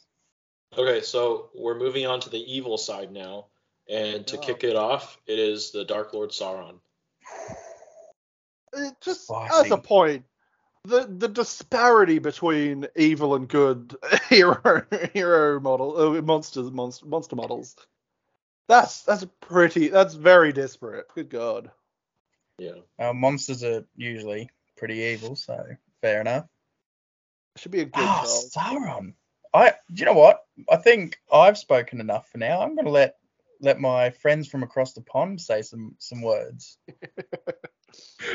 [0.77, 3.47] okay, so we're moving on to the evil side now,
[3.89, 4.43] and to Yeah.
[4.43, 6.81] kick it off, it is the Dark Lord Sauron.
[8.75, 9.67] It just Spicy.
[9.67, 10.25] as a point,
[10.85, 13.95] the the disparity between evil and good
[14.29, 17.77] hero hero model uh, monsters monster monster models.
[18.69, 19.89] That's that's pretty.
[19.89, 21.09] That's very disparate.
[21.15, 21.71] Good God.
[22.59, 22.81] Yeah.
[22.99, 25.67] Uh, monsters are usually pretty evil, so
[26.01, 26.47] fair enough.
[27.57, 28.53] Should be a good Ah, Charles.
[28.55, 29.15] Sauron.
[29.55, 30.45] I, do you know what?
[30.71, 32.63] I think I've spoken enough for now.
[32.63, 33.17] I'm going to let
[33.61, 36.79] let my friends from across the pond say some some words.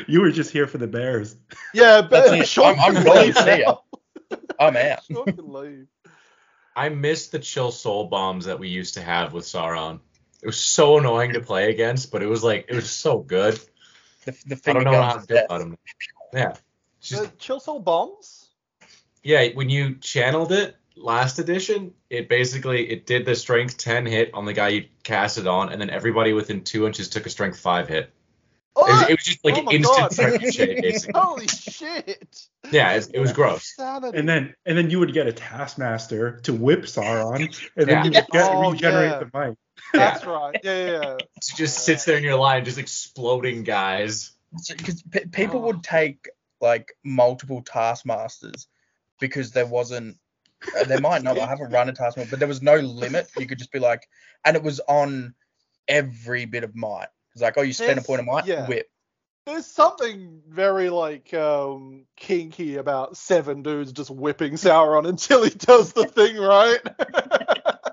[0.06, 1.36] You were just here for the Bears.
[1.74, 3.82] Yeah, That's but I'm, I'm going leave to see now.
[4.60, 5.00] I'm out.
[5.04, 5.86] Sean can leave.
[6.76, 9.98] I miss the chill soul bombs that we used to have with Sauron.
[10.42, 13.58] It was so annoying to play against, but it was like it was so good.
[14.24, 15.44] The, the I don't know guns how is to do death.
[15.46, 15.78] about him.
[16.32, 16.54] Yeah.
[17.00, 18.47] Just- The chill soul bombs.
[19.22, 24.30] Yeah, when you channeled it last edition, it basically it did the strength 10 hit
[24.34, 27.30] on the guy you cast it on, and then everybody within two inches took a
[27.30, 28.12] strength five hit.
[28.76, 30.40] It was, Oh, it was just like Oh my instant God.
[30.40, 31.12] basically.
[31.14, 32.46] holy shit!
[32.70, 33.74] Yeah, it, it was gross.
[33.78, 37.40] And then and then you would get a Taskmaster to whip Sauron,
[37.76, 38.04] and then Yeah.
[38.04, 39.18] you would get, Oh, regenerate yeah.
[39.18, 39.58] the mic.
[39.92, 40.54] That's right.
[40.62, 41.14] Yeah, yeah, yeah.
[41.14, 44.32] It just sits there in your line, just exploding guys.
[44.68, 45.66] Because pe- people Oh.
[45.66, 46.28] would take
[46.60, 48.68] like multiple taskmasters
[49.20, 50.16] because there wasn't.
[50.78, 51.38] uh, There might not.
[51.38, 53.28] I haven't run a taskmaster, but there was no limit.
[53.38, 54.08] You could just be like,
[54.44, 55.34] and it was on
[55.86, 57.08] every bit of might.
[57.32, 58.66] It's like, oh, you spend a point of might, yeah.
[58.66, 58.88] whip.
[59.46, 65.92] There's something very like um kinky about seven dudes just whipping Sauron until he does
[65.94, 66.80] the thing right.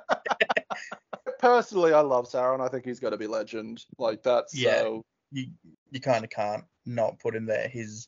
[1.39, 2.59] Personally, I love Sauron.
[2.59, 3.83] I think he's got to be legend.
[3.97, 4.79] Like that's Yeah.
[4.79, 5.05] so.
[5.31, 5.47] you
[5.91, 7.67] you kind of can't not put him there.
[7.67, 8.07] His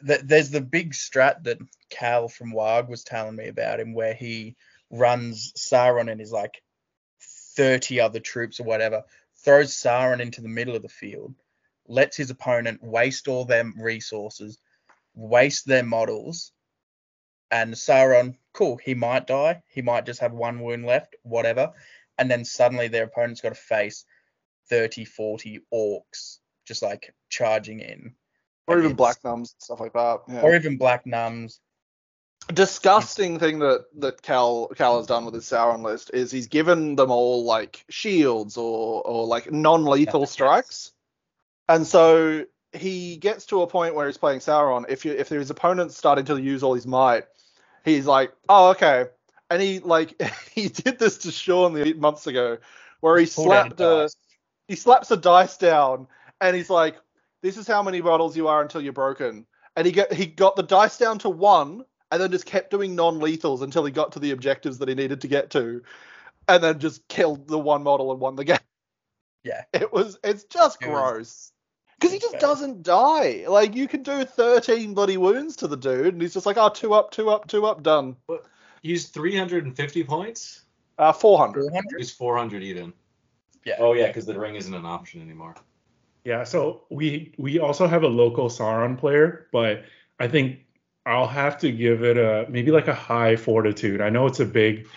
[0.00, 1.58] there's the big strat that
[1.90, 4.56] Cal from WAG was telling me about him, where he
[4.90, 6.62] runs Sauron and his like
[7.56, 9.04] 30 other troops or whatever,
[9.44, 11.34] throws Sauron into the middle of the field,
[11.86, 14.58] lets his opponent waste all their resources,
[15.14, 16.52] waste their models,
[17.50, 21.72] and Sauron, cool, he might die, he might just have one wound left, whatever,
[22.18, 24.04] and then suddenly their opponent's got to face
[24.68, 28.14] 30, 40 orcs just like charging in.
[28.66, 30.20] Or even black numbs, and stuff like that.
[30.28, 30.40] Yeah.
[30.42, 31.60] Or even black numbs.
[32.52, 36.96] disgusting thing that that Cal Cal has done with his Sauron list is he's given
[36.96, 40.92] them all like shields or or like non-lethal strikes.
[41.68, 44.84] And so he gets to a point where he's playing Sauron.
[44.88, 47.24] If you if his opponent's starting to use all his might,
[47.84, 49.06] he's like, oh okay.
[49.50, 50.20] And he like
[50.54, 52.58] he did this to Sean the eight months ago,
[53.00, 54.08] where he slapped a
[54.68, 56.08] he slaps a dice down
[56.40, 56.96] and he's like,
[57.46, 59.46] this is how many bottles you are until you're broken.
[59.76, 62.96] And he get he got the dice down to one and then just kept doing
[62.96, 65.82] non-lethals until he got to the objectives that he needed to get to,
[66.48, 68.58] and then just killed the one model and won the game.
[69.44, 69.62] Yeah.
[69.72, 71.52] It was it's just It gross.
[71.98, 72.40] Because he just bad.
[72.40, 73.44] doesn't die.
[73.48, 76.68] Like you can do 13 bloody wounds to the dude, and he's just like, oh,
[76.68, 78.16] two up, two up, two up, done.
[78.82, 80.62] He's 350 points.
[80.98, 81.62] Uh, 400.
[81.62, 81.98] 400?
[81.98, 82.92] He's 400 even.
[83.64, 83.76] Yeah.
[83.78, 85.54] Oh yeah, because the ring isn't an option anymore.
[86.26, 89.84] Yeah, so we we also have a local Sauron player, but
[90.18, 90.58] I think
[91.06, 94.00] I'll have to give it a maybe like a high fortitude.
[94.00, 94.88] I know it's a big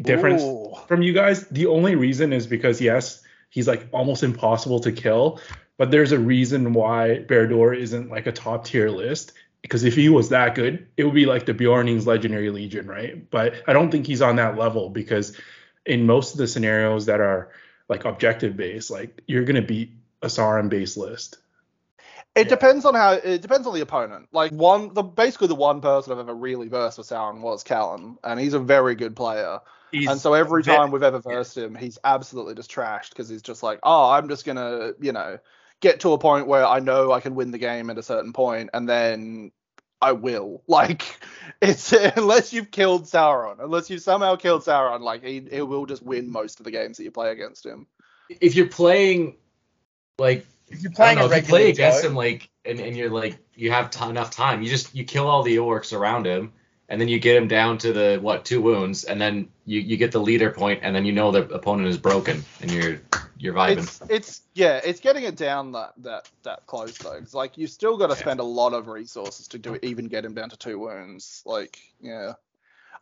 [0.00, 0.74] difference Ooh.
[0.86, 1.48] from you guys.
[1.48, 5.40] The only reason is because yes, he's like almost impossible to kill,
[5.76, 9.32] but there's a reason why Barad-dûr isn't like a top tier list.
[9.62, 13.28] Because if he was that good, it would be like the Beorning's Legendary Legion, right?
[13.28, 15.36] But I don't think he's on that level because
[15.84, 17.50] in most of the scenarios that are
[17.88, 19.90] like objective based, like you're gonna beat
[20.22, 21.38] a Sauron based list.
[22.34, 22.50] It Yeah.
[22.50, 23.12] depends on how.
[23.12, 24.28] It depends on the opponent.
[24.32, 28.18] Like one, the basically the one person I've ever really versed with Sauron was Callan,
[28.22, 29.60] and he's a very good player.
[29.90, 33.28] He's and so every ve- time we've ever versed him, he's absolutely just trashed because
[33.28, 35.38] he's just like, oh, I'm just gonna, you know,
[35.80, 38.34] get to a point where I know I can win the game at a certain
[38.34, 39.52] point, and then
[40.02, 40.62] I will.
[40.68, 41.20] Like,
[41.62, 46.02] it's unless you've killed Sauron, unless you somehow killed Sauron, like he, he will just
[46.02, 47.86] win most of the games that you play against him.
[48.28, 49.36] If you're playing
[50.18, 52.48] like If you're I playing don't know, a if you play against Joe, him like
[52.64, 55.56] and, and you're like you have t- enough time, you just you kill all the
[55.56, 56.52] orcs around him
[56.88, 59.96] and then you get him down to the what two wounds and then you, you
[59.96, 63.00] get the leader point and then you know the opponent is broken and you're
[63.38, 63.78] you're vibing.
[63.78, 67.12] It's it's yeah, it's getting it down that that that close though.
[67.12, 68.16] It's like you still got to Yeah.
[68.16, 71.42] spend a lot of resources to do it, even get him down to two wounds.
[71.46, 72.34] Like yeah.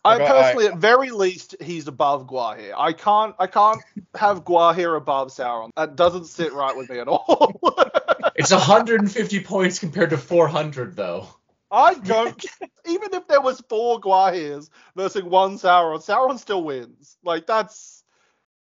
[0.05, 2.75] I Like, I- personally, at very least, he's above Gwaihir.
[2.77, 3.81] I can't, I can't
[4.15, 5.71] have Gwaihir above Sauron.
[5.77, 7.61] That doesn't sit right with me at all.
[8.37, 11.29] It's 150 points compared to 400 though.
[11.71, 12.45] I don't.
[12.87, 17.17] even if there was four Gwaihirs versus one Sauron, Sauron still wins.
[17.23, 18.03] Like that's.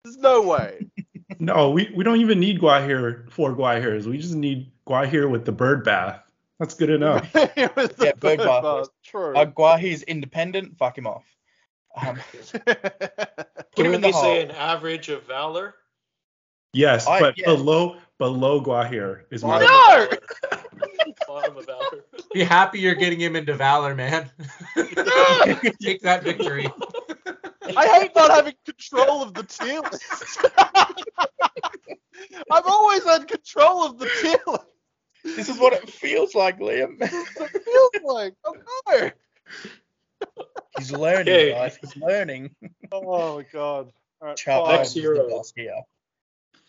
[0.04, 0.88] There's no way.
[1.40, 4.06] no, we, we don't even need Gwaihir for Gwaihirs.
[4.06, 6.22] We just need Gwaihir with the bird bath.
[6.60, 7.30] That's good enough.
[7.36, 9.36] It was Yeah, Bird third Bath was- True.
[9.36, 11.26] uh, is independent, fuck him off.
[11.96, 12.20] Um,
[12.65, 15.76] put him in the we say an average of valor?
[16.74, 17.46] Yes, I- but yeah.
[17.46, 20.18] below below Gwaihir is my Bottom
[20.52, 20.62] No!
[21.28, 22.04] Bottom of valor.
[22.34, 24.30] Be happy you're getting him into Valor, man.
[25.82, 26.68] Take that victory.
[27.78, 30.46] I hate not having control of the tier list.
[32.52, 34.65] I've always had control of the tier list.
[35.26, 36.98] This is what it feels like, Liam.
[37.02, 38.34] It feels like.
[38.46, 38.56] Oh
[38.90, 39.12] no.
[40.78, 41.52] He's learning, Okay.
[41.52, 41.78] guys.
[41.82, 42.56] He's learning.
[42.92, 43.92] Oh my god.
[44.22, 44.78] All right, Charles fine.
[44.78, 45.30] Next hero.
[45.30, 45.82] boss here.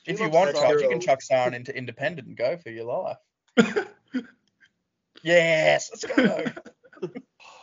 [0.07, 2.85] If you Next want, Charles, you can chuck Sauron into independent and go for your
[2.85, 3.16] life.
[5.23, 6.45] yes, let's go.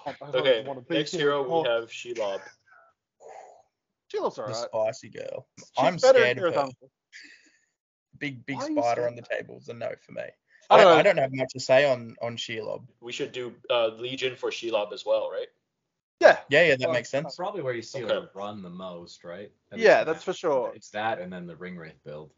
[0.06, 1.64] I don't Okay, next hero anymore.
[1.64, 1.80] we oh.
[1.82, 2.42] have Shelob.
[4.10, 4.56] She looks the alright.
[4.56, 5.48] spicy girl.
[5.58, 6.68] She's I'm scared of her.
[8.20, 10.24] Big, big Why spider on the table is a no for me.
[10.74, 11.00] I I don't don't, know.
[11.00, 12.84] I don't have much to say on on Shelob.
[13.02, 15.48] We should do uh, Legion for Shelob as well, right?
[16.20, 16.40] Yeah.
[16.50, 17.36] Yeah, yeah, that Well, makes That's sense.
[17.36, 18.14] probably where you see Okay.
[18.14, 19.52] her run the most, right?
[19.72, 20.72] And Yeah, that's that- for sure.
[20.76, 22.32] It's that and then the ring wraith build.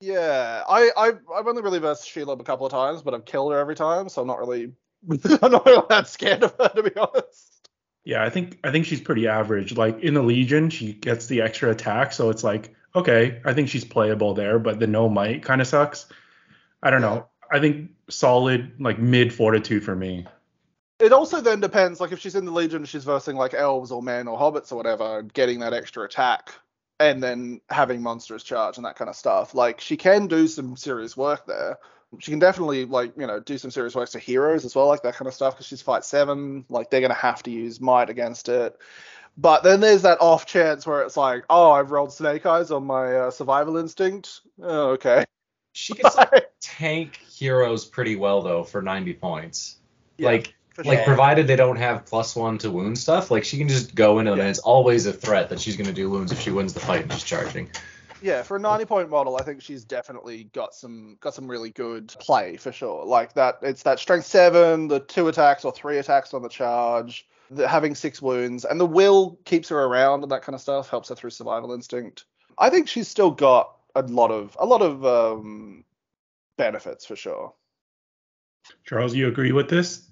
[0.00, 3.52] Yeah, I, I I've only really versed Shelob a couple of times, but I've killed
[3.52, 4.72] her every time, so I'm not really
[5.42, 7.68] I'm not really that scared of her to be honest.
[8.04, 9.76] Yeah, I think I think she's pretty average.
[9.76, 13.68] Like in the Legion, she gets the extra attack, so it's like okay, I think
[13.68, 14.58] she's playable there.
[14.58, 16.06] But the no might kind of sucks.
[16.82, 17.28] I don't know.
[17.52, 20.26] I think solid like mid fortitude for me.
[20.98, 24.02] It also then depends, like if she's in the Legion, she's versing like elves or
[24.02, 26.50] men or hobbits or whatever, getting that extra attack,
[26.98, 29.54] and then having monstrous charge and that kind of stuff.
[29.54, 31.78] Like she can do some serious work there.
[32.18, 35.02] She can definitely like you know do some serious work to heroes as well, like
[35.02, 36.64] that kind of stuff, because she's fight seven.
[36.70, 38.78] Like they're gonna have to use might against it.
[39.36, 42.84] But then there's that off chance where it's like, oh, I've rolled snake eyes on
[42.84, 44.40] my uh, survival instinct.
[44.62, 45.24] Oh, okay.
[45.72, 46.26] She can still
[46.60, 49.78] tank heroes pretty well though for 90 points.
[50.18, 51.04] Yeah, like like sure.
[51.04, 54.30] provided they don't have plus one to wound stuff, like she can just go into
[54.30, 56.80] them and it's always a threat that she's gonna do wounds if she wins the
[56.80, 57.70] fight and she's charging.
[58.22, 61.70] Yeah, for a 90 point model, I think she's definitely got some got some really
[61.70, 63.04] good play for sure.
[63.04, 67.26] Like that, it's that strength seven, the two attacks or three attacks on the charge,
[67.50, 70.88] the, having six wounds, and the will keeps her around and that kind of stuff
[70.88, 72.24] helps her through survival instinct.
[72.58, 75.84] I think she's still got a lot of a lot of um,
[76.56, 77.54] benefits for sure.
[78.84, 80.08] Charles, you agree with this?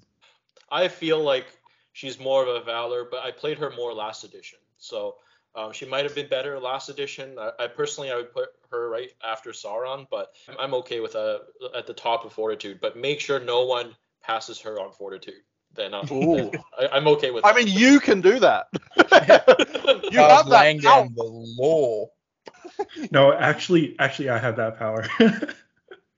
[0.69, 1.45] I feel like
[1.93, 4.59] she's more of a Valor, but I played her more last edition.
[4.77, 5.15] So
[5.55, 7.37] um, she might have been better last edition.
[7.39, 11.39] I, I, personally I would put her right after Sauron, but I'm okay with uh
[11.75, 12.79] at the top of Fortitude.
[12.81, 15.43] But make sure no one passes her on Fortitude.
[15.73, 16.01] Then uh,
[16.79, 17.45] I, am okay with.
[17.45, 18.67] I mean, you can do that.
[20.11, 21.07] you have that power.
[21.15, 22.07] the law.
[23.11, 25.05] no, actually, actually, I have that power.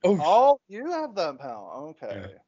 [0.04, 1.88] oh, oh, you have that power.
[1.90, 2.22] Okay.
[2.22, 2.38] Yeah.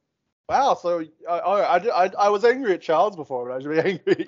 [0.49, 0.75] Wow.
[0.75, 3.81] So uh, I, I, I, I was angry at Charles before, but I should be
[4.07, 4.25] angry.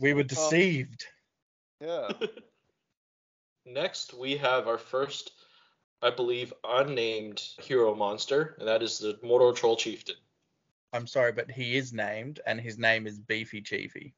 [0.00, 1.06] we were um, deceived.
[1.80, 2.10] yeah.
[3.66, 5.32] Next, we have our first,
[6.02, 10.16] I believe, unnamed hero monster, and that is the Mordor Troll Chieftain.
[10.92, 14.14] I'm sorry, but he is named, and his name is Beefy Chiefy.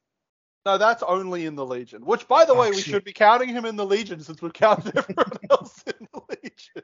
[0.66, 2.04] No, that's only in the Legion.
[2.04, 4.52] Which, by the oh, way, we should be counting him in the Legion since we've
[4.52, 6.82] counted everyone else in the Legion.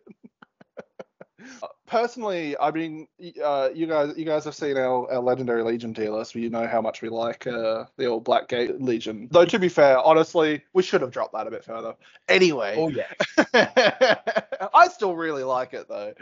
[1.89, 3.09] Personally, I mean,
[3.43, 6.37] uh, you guys, you guys have seen our, our legendary Legion tier list.
[6.37, 9.27] You know how much we like uh, the old Blackgate Legion.
[9.33, 11.97] Though to be fair, honestly, we should have dropped that a bit further.
[12.29, 12.77] Anyway.
[12.79, 13.11] Oh yeah.
[14.73, 16.15] I still really like it though.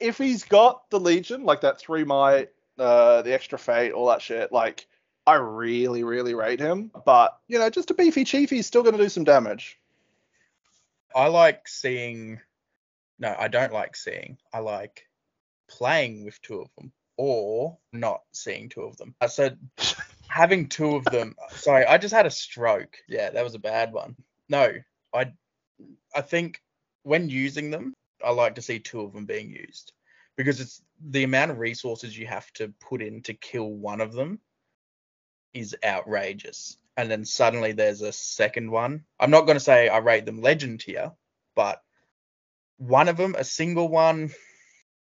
[0.00, 2.48] If he's got the Legion, like that three might,
[2.80, 4.88] uh, the extra fate, all that shit, like
[5.26, 6.90] I really, really rate him.
[7.04, 9.78] But you know, just a beefy chief, he's still going to do some damage.
[11.14, 12.40] I like seeing.
[13.18, 14.38] No, I don't like seeing.
[14.52, 15.08] I like
[15.68, 19.14] playing with two of them or not seeing two of them.
[19.20, 19.58] I said
[20.28, 21.34] having two of them.
[21.50, 22.98] Sorry, I just had a stroke.
[23.08, 24.16] Yeah, that was a bad one.
[24.48, 24.72] No,
[25.12, 25.32] I
[26.14, 26.62] I think
[27.02, 29.92] when using them, I like to see two of them being used
[30.36, 34.12] because it's the amount of resources you have to put in to kill one of
[34.12, 34.40] them
[35.56, 36.78] is outrageous.
[36.96, 39.04] And then suddenly there's a second one.
[39.20, 41.12] I'm not going to say I rate them legend tier,
[41.54, 41.82] but
[42.78, 44.30] one of them, a single one.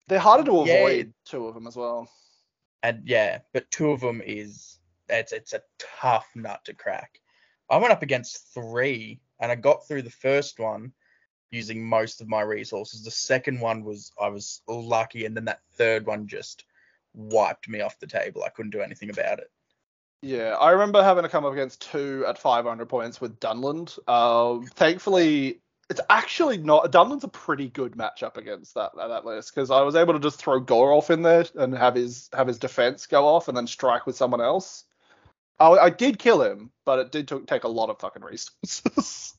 [0.08, 2.08] They're harder to yeah, avoid, two of them as well.
[2.82, 5.62] And yeah, but two of them is it's it's a
[6.00, 7.20] tough nut to crack.
[7.70, 10.92] I went up against three and I got through the first one
[11.50, 13.04] using most of my resources.
[13.04, 16.64] The second one was I was lucky, and then that third one just
[17.14, 18.42] wiped me off the table.
[18.42, 19.50] I couldn't do anything about it.
[20.22, 23.98] Yeah, I remember having to come up against two at 500 points with Dunland.
[24.08, 26.92] Um, thankfully, it's actually not.
[26.92, 30.38] Dunland's a pretty good matchup against that that list because I was able to just
[30.38, 34.06] throw Gorolf in there and have his have his defense go off and then strike
[34.06, 34.84] with someone else.
[35.58, 39.34] I, I did kill him, but it did t- take a lot of fucking resources.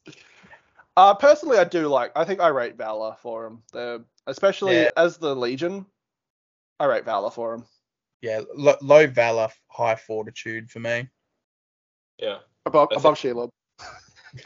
[0.97, 2.11] uh, personally, I do like.
[2.13, 3.63] I think I rate Valor for him.
[3.71, 4.89] They're, especially yeah.
[4.97, 5.85] as the Legion.
[6.77, 7.65] I rate Valor for him
[8.23, 11.09] yeah, lo- low valor, high fortitude for me.
[12.17, 12.37] Yeah.
[12.65, 13.49] Above above Shelob.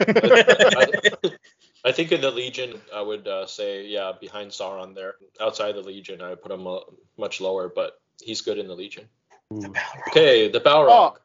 [1.84, 5.14] I, think in the Legion, I would uh, say yeah, behind Sauron there.
[5.40, 6.80] Outside the Legion, I would put him uh,
[7.16, 9.08] much lower, but he's good in the Legion.
[9.50, 9.72] The
[10.08, 10.88] okay, the Balrog.
[10.90, 11.16] Oh,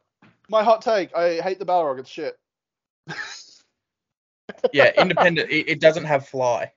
[0.48, 1.14] my hot take.
[1.16, 2.00] I hate the Balrog.
[2.00, 2.38] It's shit.
[4.74, 5.50] yeah, independent.
[5.50, 6.72] It, it, doesn't have fly.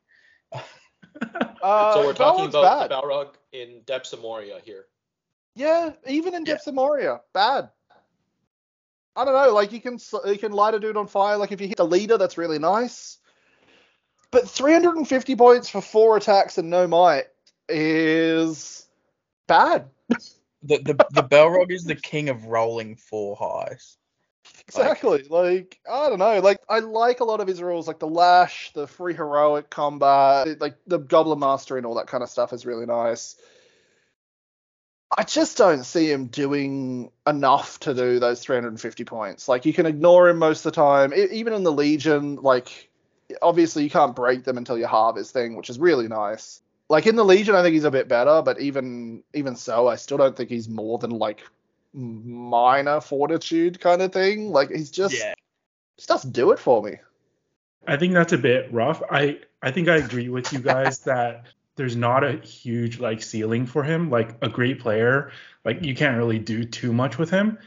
[1.63, 2.91] Uh, so we're talking about bad.
[2.91, 4.87] the Balrog in Depths of Moria here.
[5.57, 6.71] Yeah, even in Depths yeah.
[6.71, 7.71] of Moria, bad.
[9.17, 9.55] I don't know.
[9.55, 11.39] Like you can you can light a dude on fire.
[11.39, 13.17] Like if you hit the leader, that's really nice.
[14.31, 17.25] But 350 points for four attacks and no might
[17.71, 18.87] is
[19.47, 19.89] bad.
[20.63, 23.97] the the the Balrog is the king of rolling four highs.
[24.69, 25.23] Exactly.
[25.23, 26.39] Like, like, I don't know.
[26.41, 30.61] Like I like a lot of his rules, like the lash, the free heroic combat,
[30.61, 33.37] like the Goblin Master and all that kind of stuff is really nice.
[35.17, 39.49] I just don't see him doing enough to do those 350 points.
[39.49, 41.13] Like you can ignore him most of the time.
[41.13, 42.91] It, even in the Legion, like
[43.41, 46.61] obviously you can't break them until you harvest thing, which is really nice.
[46.89, 49.97] Like in the Legion, I think he's a bit better, but even even so, I
[49.97, 51.43] still don't think he's more than like
[51.93, 54.51] minor fortitude kind of thing.
[54.51, 55.35] Like he's just yeah.
[55.97, 56.97] just doesn't do it for me.
[57.87, 59.03] I think that's a bit rough.
[59.11, 61.47] I I think I agree with you guys that
[61.77, 64.11] there's not a huge like ceiling for him.
[64.11, 65.31] Like a great player,
[65.65, 67.59] like you can't really do too much with him.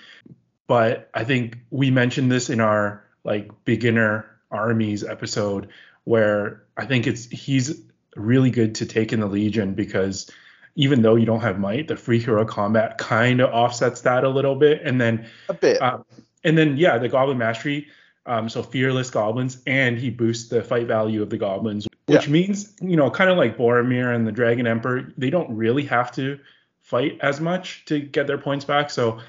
[0.67, 5.69] But I think we mentioned this in our like beginner armies episode
[6.03, 7.81] where I think it's he's
[8.15, 10.29] really good to take in the Legion because
[10.75, 14.29] even though you don't have might, the free hero combat kind of offsets that a
[14.29, 14.81] little bit.
[14.83, 15.81] And then a bit.
[15.81, 15.99] Uh,
[16.43, 17.87] and then yeah, the Goblin Mastery.
[18.25, 22.31] Um, so fearless goblins, and he boosts the fight value of the goblins which yeah.
[22.31, 26.11] means you know kind of like Boromir and the Dragon Emperor, they don't really have
[26.13, 26.39] to
[26.81, 28.89] fight as much to get their points back.
[28.89, 29.19] So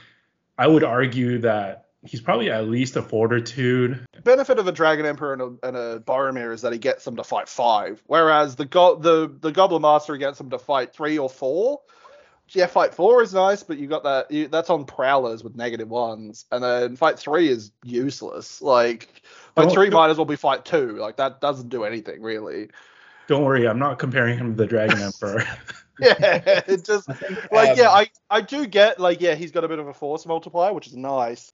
[0.56, 4.04] I would argue that he's probably at least a fortitude.
[4.12, 7.04] The benefit of a Dragon Emperor and a, and a Boromir is that he gets
[7.04, 10.92] them to fight five, whereas the go- the the Goblin Master gets them to fight
[10.92, 11.80] three or four.
[12.52, 15.88] Yeah, fight four is nice, but you got that you, that's on prowlers with negative
[15.88, 18.60] ones, and then fight three is useless.
[18.60, 19.22] Like
[19.55, 20.96] fight Don't- three might as well be fight two.
[20.96, 22.70] Like that doesn't do anything really.
[23.28, 25.44] Don't worry, I'm not comparing him to the Dragon Emperor.
[26.01, 27.09] Yeah, it just
[27.53, 29.94] like um, yeah, I I do get like yeah, he's got a bit of a
[29.94, 31.53] force multiplier, which is nice.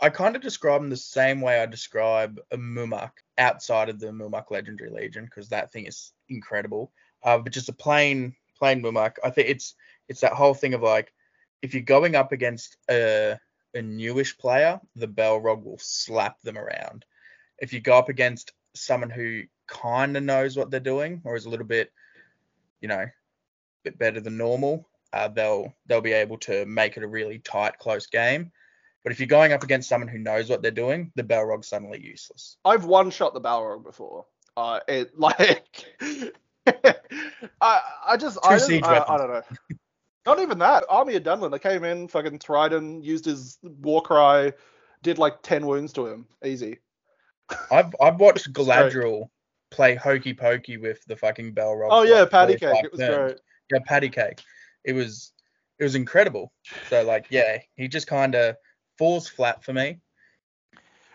[0.00, 4.08] I kind of describe him the same way I describe a Mumak outside of the
[4.08, 6.90] Mumak Legendary Legion because that thing is incredible.
[7.22, 9.74] Uh, but just a plain plain Mumak, I think it's
[10.08, 11.12] it's that whole thing of like
[11.60, 13.38] if you're going up against a
[13.74, 17.04] a newish player, the Balrog will slap them around.
[17.62, 21.46] If you go up against someone who kind of knows what they're doing or is
[21.46, 21.90] a little bit,
[22.82, 23.12] you know, a
[23.84, 27.78] bit better than normal, uh, they'll they'll be able to make it a really tight,
[27.78, 28.52] close game.
[29.02, 32.00] But if you're going up against someone who knows what they're doing, the Balrog's suddenly
[32.00, 32.56] useless.
[32.64, 34.26] I've one shot the Balrog before.
[34.56, 35.86] Uh, it like
[36.66, 39.42] I I just I, just, I, I don't know.
[40.24, 40.84] Not even that.
[40.88, 41.50] Army of Dunland.
[41.50, 44.52] They came in, fucking Thrydan, used his war cry,
[45.02, 46.78] did like ten wounds to him, easy.
[47.70, 49.28] I've I've watched Galadriel
[49.70, 51.88] play hokey pokey with the fucking Balrog.
[51.90, 52.84] Oh for yeah, like patty cake.
[52.84, 53.32] It was turns.
[53.32, 53.40] great.
[53.72, 54.40] Yeah, patty cake.
[54.84, 55.32] It was
[55.78, 56.52] it was incredible.
[56.88, 58.56] So like yeah, he just kind of
[58.98, 59.98] falls flat for me.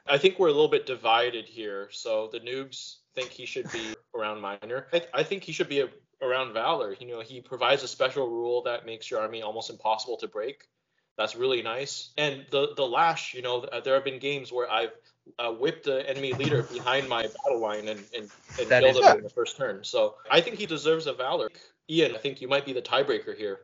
[0.09, 1.89] I think we're a little bit divided here.
[1.91, 4.87] So the noobs think he should be around Minor.
[4.93, 5.89] I, I think he should be a,
[6.21, 6.95] around Valor.
[6.99, 10.67] You know, he provides a special rule that makes your army almost impossible to break.
[11.17, 12.11] That's really nice.
[12.17, 14.91] And the the lash, you know, th- there have been games where I've
[15.39, 19.03] uh, whipped the enemy leader behind my battle line and and, and That killed him
[19.03, 19.17] good.
[19.17, 19.83] in the first turn.
[19.83, 21.49] So I think he deserves a Valor.
[21.89, 23.59] Ian, I think you might be the tiebreaker here.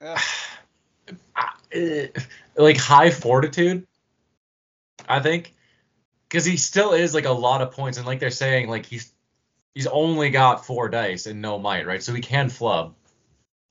[0.00, 0.18] Yeah.
[1.36, 2.20] Uh,
[2.56, 3.86] like high fortitude,
[5.08, 5.54] I think,
[6.28, 9.12] because he still is like a lot of points, and like they're saying, like he's
[9.74, 12.02] he's only got four dice and no might, right?
[12.02, 12.94] So he can flub.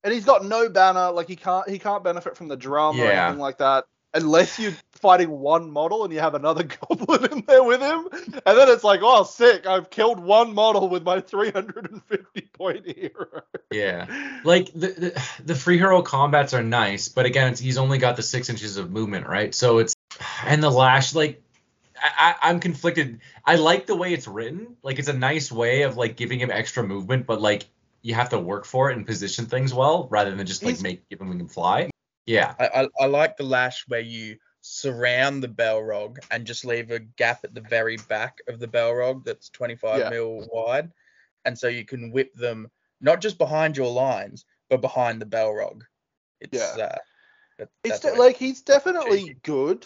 [0.04, 1.12] And he's got no banner.
[1.12, 3.86] Like he can't he can't benefit from the drum or anything like that.
[4.14, 8.58] Unless you're fighting one model and you have another goblin in there with him, and
[8.58, 9.66] then it's like, oh, sick!
[9.66, 13.42] I've killed one model with my 350 point hero.
[13.72, 17.98] Yeah, like the the, the free hero combats are nice, but again, it's, he's only
[17.98, 19.56] got the six inches of movement, right?
[19.56, 19.94] So it's
[20.46, 21.42] and the lash, like
[22.02, 23.22] I, I, I'm conflicted.
[23.46, 24.76] I like the way it's written.
[24.84, 27.66] Like it's a nice way of like giving him extra movement, but like
[28.02, 30.84] you have to work for it and position things well rather than just like He's-
[30.84, 31.90] make giving him fly.
[32.26, 36.92] Yeah, I, I I like the lash where you surround the Balrog and just leave
[36.92, 40.10] a gap at the very back of the Balrog that's 25 Yeah.
[40.10, 40.92] mil wide,
[41.46, 42.70] and so you can whip them
[43.02, 45.82] not just behind your lines but behind the Balrog.
[46.40, 46.86] It's Yeah.
[46.86, 46.98] uh,
[47.58, 49.40] that, It's de- like he's definitely cheeky.
[49.44, 49.86] good,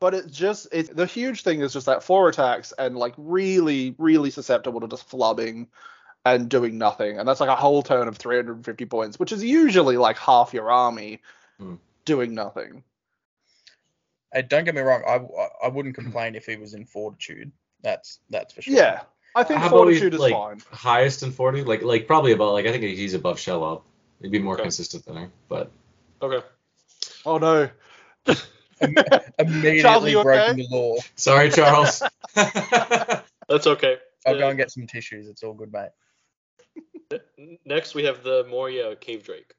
[0.00, 3.94] but it's just it's the huge thing is just that four attacks and like really
[3.98, 5.66] really susceptible to just flubbing
[6.24, 9.96] and doing nothing, and that's like a whole turn of 350 points, which is usually
[9.98, 11.20] like half your army
[11.58, 11.74] Hmm.
[12.04, 12.82] doing nothing.
[14.32, 15.02] Hey, don't get me wrong.
[15.06, 17.52] I, I I wouldn't complain if he was in Fortitude.
[17.82, 18.74] That's that's for sure.
[18.74, 19.02] Yeah,
[19.36, 20.60] I think How about we, fortitude is like, fine.
[20.70, 23.82] highest in forty, like like probably about like I think he's above Shelob.
[24.20, 24.62] He'd be more Okay.
[24.64, 25.70] consistent than her, but
[26.22, 26.44] Okay.
[27.26, 27.68] Oh no.
[29.38, 30.52] Immediately Charles, broken okay?
[30.54, 30.96] the law.
[31.14, 32.02] sorry, Charles.
[32.34, 33.98] That's okay.
[34.26, 35.28] I'll Uh, go and get some tissues.
[35.28, 35.90] It's all good, mate.
[37.64, 39.52] Next, we have the Moria Cave Drake.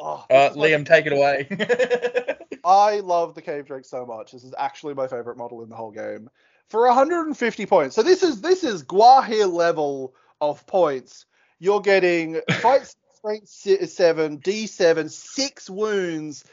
[0.00, 1.46] Oh, Uh, Liam, take it away.
[2.64, 4.32] I love the Cave Drake so much.
[4.32, 6.30] This is actually my favorite model in the whole game.
[6.68, 7.96] For 150 points.
[7.96, 11.26] So this is this is Gwaihir level of points.
[11.58, 16.44] You're getting fight strength seven, D7, six wounds,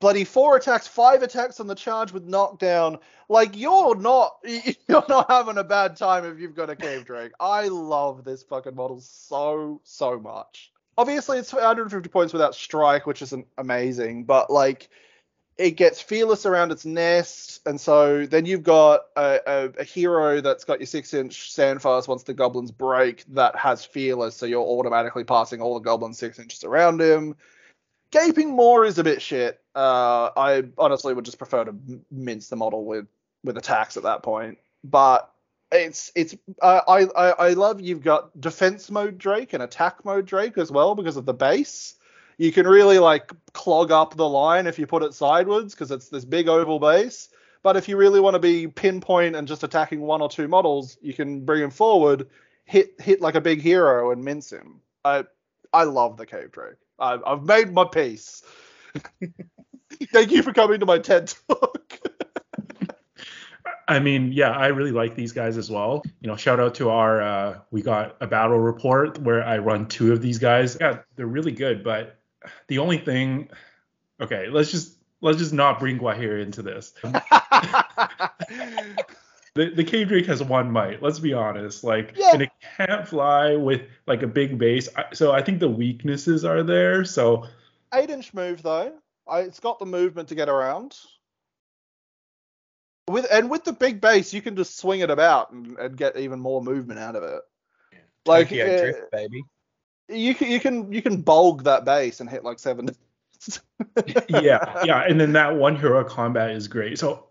[0.00, 2.98] bloody four attacks, five attacks on the charge with knockdown.
[3.28, 7.32] Like you're not you're not having a bad time if you've got a Cave Drake.
[7.40, 10.72] I love this fucking model so so much.
[10.98, 14.88] Obviously, it's 150 points without strike, which isn't amazing, but like
[15.58, 20.40] it gets fearless around its nest, and so then you've got a, a, a hero
[20.40, 24.60] that's got your six inch sandfast once the goblins break that has fearless, so you're
[24.60, 27.36] automatically passing all the goblins six inches around him.
[28.10, 29.60] Gaping Maw is a bit shit.
[29.74, 31.74] Uh, I honestly would just prefer to
[32.10, 33.06] mince the model with
[33.42, 35.30] with attacks at that point, but
[35.72, 40.26] it's it's uh, I, I I love you've got defense mode Drake and attack mode
[40.26, 41.96] Drake as well because of the base
[42.38, 46.08] you can really like clog up the line if you put it sideways because it's
[46.08, 47.28] this big oval base.
[47.62, 50.98] But if you really want to be pinpoint and just attacking one or two models,
[51.00, 52.28] you can bring him forward,
[52.64, 54.80] hit hit like a big hero and mince him.
[55.04, 55.24] I
[55.72, 56.76] I love the cave drake.
[56.98, 58.42] I, I've made my peace.
[60.12, 61.65] Thank you for coming to my TED talk.
[63.88, 66.02] I mean, yeah, I really like these guys as well.
[66.20, 69.86] You know, shout out to our uh, we got a battle report where I run
[69.86, 70.76] two of these guys.
[70.80, 72.18] Yeah, they're really good, but
[72.68, 73.48] the only thing
[74.20, 76.94] okay, let's just let's just not bring Gwaihir into this.
[79.56, 81.82] The the Cave Drake has one might, let's be honest.
[81.82, 82.32] Like Yeah.
[82.34, 84.86] and it can't fly with like a big base.
[85.14, 87.06] So I think the weaknesses are there.
[87.06, 87.46] So
[87.94, 88.92] Eight inch move though.
[89.26, 90.98] I, it's got the movement to get around.
[93.08, 96.16] With and with the big base, you can just swing it about and, and get
[96.16, 97.40] even more movement out of it.
[98.24, 99.44] Like Tokyo uh, Drift, baby.
[100.08, 102.88] you can you can you can bulk that base and hit like seven.
[104.28, 106.98] yeah, yeah, and then that one hero combat is great.
[106.98, 107.28] So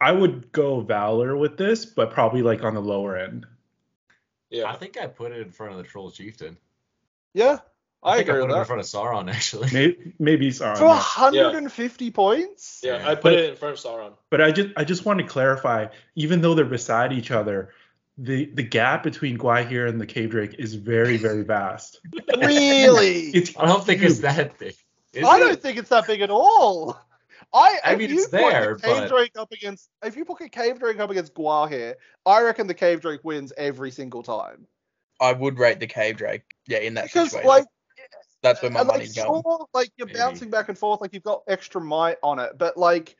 [0.00, 3.46] I would go Valor with this, but probably like on the lower end.
[4.50, 6.56] Yeah, I think I put it in front of the Troll Chieftain.
[7.34, 7.58] Yeah,
[8.04, 9.68] I, think agree I put with it in front of Sauron actually.
[9.72, 10.76] Maybe, maybe Sauron.
[10.78, 11.42] For yeah.
[11.44, 12.80] 150 points.
[12.82, 13.08] Yeah, Yeah.
[13.08, 14.12] I put But- it in front of Sauron.
[14.30, 15.86] But I just I just want to clarify,
[16.16, 17.70] even though they're beside each other,
[18.18, 22.00] the the gap between Gwaihir and the Cave Drake is very very vast.
[22.36, 23.28] Really?
[23.30, 24.74] It's I don't think it's that big.
[25.12, 25.40] Is I it?
[25.40, 26.98] don't think it's that big at all.
[27.54, 30.16] I, I if mean, you it's put there, the cave but- drake up against if
[30.16, 31.94] you put a cave drake up against Gwaihir,
[32.26, 34.66] I reckon the cave drake wins every single time.
[35.20, 36.42] I would rate the Cave Drake.
[36.66, 37.48] Yeah, in that Because situation.
[37.48, 37.64] like
[38.42, 39.42] That's where my and, like money's going.
[39.42, 40.18] sure, like you're Maybe.
[40.18, 43.16] bouncing back and forth, like you've got extra might on it, but like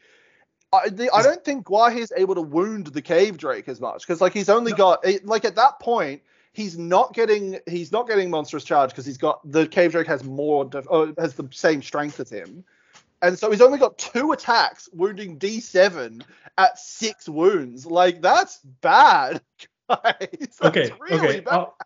[0.72, 4.20] I, the, I don't think Gwaihir's able to wound the cave drake as much because
[4.20, 8.64] like he's only got like at that point he's not getting he's not getting monstrous
[8.64, 12.18] charge because he's got the cave drake has more def- oh, has the same strength
[12.20, 12.64] as him,
[13.20, 16.22] and so he's only got two attacks wounding D7
[16.58, 17.86] at six wounds.
[17.86, 19.42] Like that's bad,
[19.88, 20.28] guys.
[20.40, 20.90] That's okay.
[21.00, 21.40] really okay.
[21.40, 21.52] bad.
[21.52, 21.76] I'll,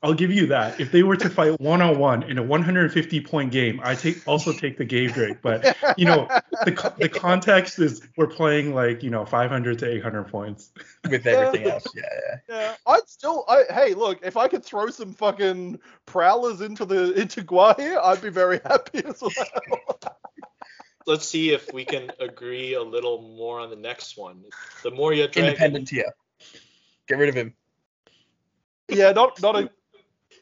[0.00, 0.80] I'll give you that.
[0.80, 4.26] If they were to fight one on one in a 150 point game, I take
[4.28, 5.38] also take the Cave Drake.
[5.42, 6.28] But you know,
[6.64, 10.70] the the context is we're playing like you know 500 to 800 points.
[11.10, 11.84] with everything else.
[11.94, 12.36] Yeah, yeah.
[12.48, 13.44] Yeah, I'd still.
[13.48, 18.22] I hey, look, if I could throw some fucking prowlers into the into Gwaihir, I'd
[18.22, 20.14] be very happy as well.
[21.06, 24.44] Let's see if we can agree a little more on the next one.
[24.82, 25.48] The Moria Dragon.
[25.48, 26.12] Independent tier.
[27.08, 27.54] Get rid of him.
[28.88, 29.70] yeah, not not a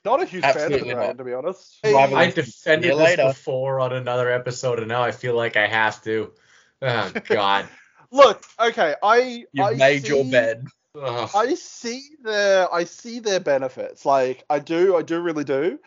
[0.06, 1.78] not a huge fan of the dragon, to be honest.
[1.84, 3.24] Rival- I defended you this later.
[3.28, 6.32] before on another episode, and now I feel like I have to.
[6.80, 7.68] Oh God.
[8.10, 10.66] Look, okay, I You've I made your bed.
[10.94, 11.30] Ugh.
[11.34, 14.06] I see their I see their benefits.
[14.06, 15.78] Like I do, I do really do.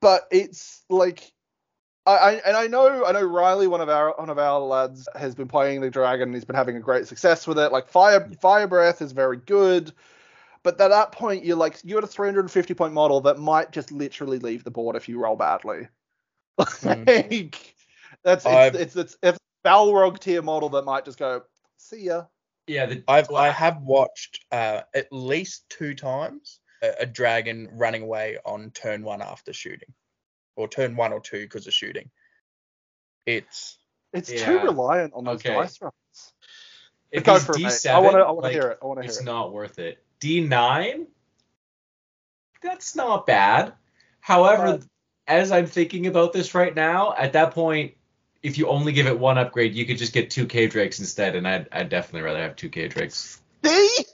[0.00, 1.32] But it's like
[2.06, 5.08] I, I and I know I know Riley, one of our one of our lads,
[5.14, 7.72] has been playing the dragon he's been having a great success with it.
[7.72, 9.92] Like fire fire breath is very good.
[10.62, 13.90] But at that point you're like you're at a 350 point model that might just
[13.92, 15.88] literally leave the board if you roll badly.
[16.82, 17.74] Like
[18.22, 21.42] that's I've- it's, it's it's it's a Balrog tier model that might just go,
[21.76, 22.24] see ya.
[22.66, 22.86] Yeah.
[22.86, 28.02] The, I've well, I have watched uh, at least two times a, a dragon running
[28.02, 29.92] away on turn one after shooting,
[30.56, 32.10] or turn one or two because of shooting.
[33.26, 33.78] It's
[34.12, 35.54] It's too reliant on those Okay.
[35.54, 35.94] dice rolls.
[37.10, 37.68] if Go for it, mate.
[37.70, 38.20] D7, I want to.
[38.20, 38.78] I want to like, hear it.
[38.82, 39.24] I want to hear it's it.
[39.24, 40.02] not worth it.
[40.20, 41.06] D9,
[42.62, 43.72] that's not bad.
[44.20, 44.82] However, Right.
[45.26, 47.94] as I'm thinking about this right now, at that point,
[48.42, 51.36] if you only give it one upgrade, you could just get two cave drakes instead,
[51.36, 53.40] and I'd, I'd definitely rather have two cave drakes.
[53.64, 54.04] See?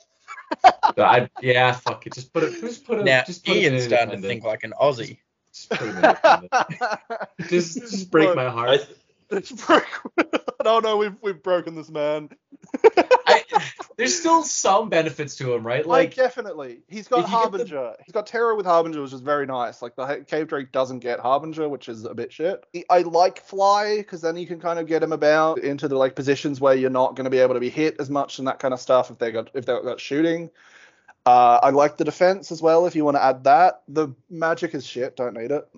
[0.96, 3.64] So I yeah, fuck it, just put it, just put it, now just put it
[3.64, 5.18] Ian's starting to think like an Aussie.
[5.52, 6.52] Just put it in independent.
[7.48, 8.88] just, just break my I, heart.
[9.30, 9.86] It's broke.
[10.64, 12.30] no, no, we've we've broken this man.
[13.26, 13.42] I,
[13.96, 15.86] there's still some benefits to him, right?
[15.86, 17.96] Like Like, definitely, he's got if you get the- Harbinger.
[18.04, 19.80] He's got Terror with Harbinger, which is very nice.
[19.80, 22.64] Like the Cave Drake doesn't get Harbinger, which is a bit shit.
[22.90, 26.14] I like Fly because then you can kind of get him about into the like
[26.14, 28.58] positions where you're not going to be able to be hit as much and that
[28.58, 30.50] kind of stuff if they got if they got shooting.
[31.24, 32.86] Uh, I like the defense as well.
[32.86, 35.16] If you want to add that, the magic is shit.
[35.16, 35.68] Don't need it.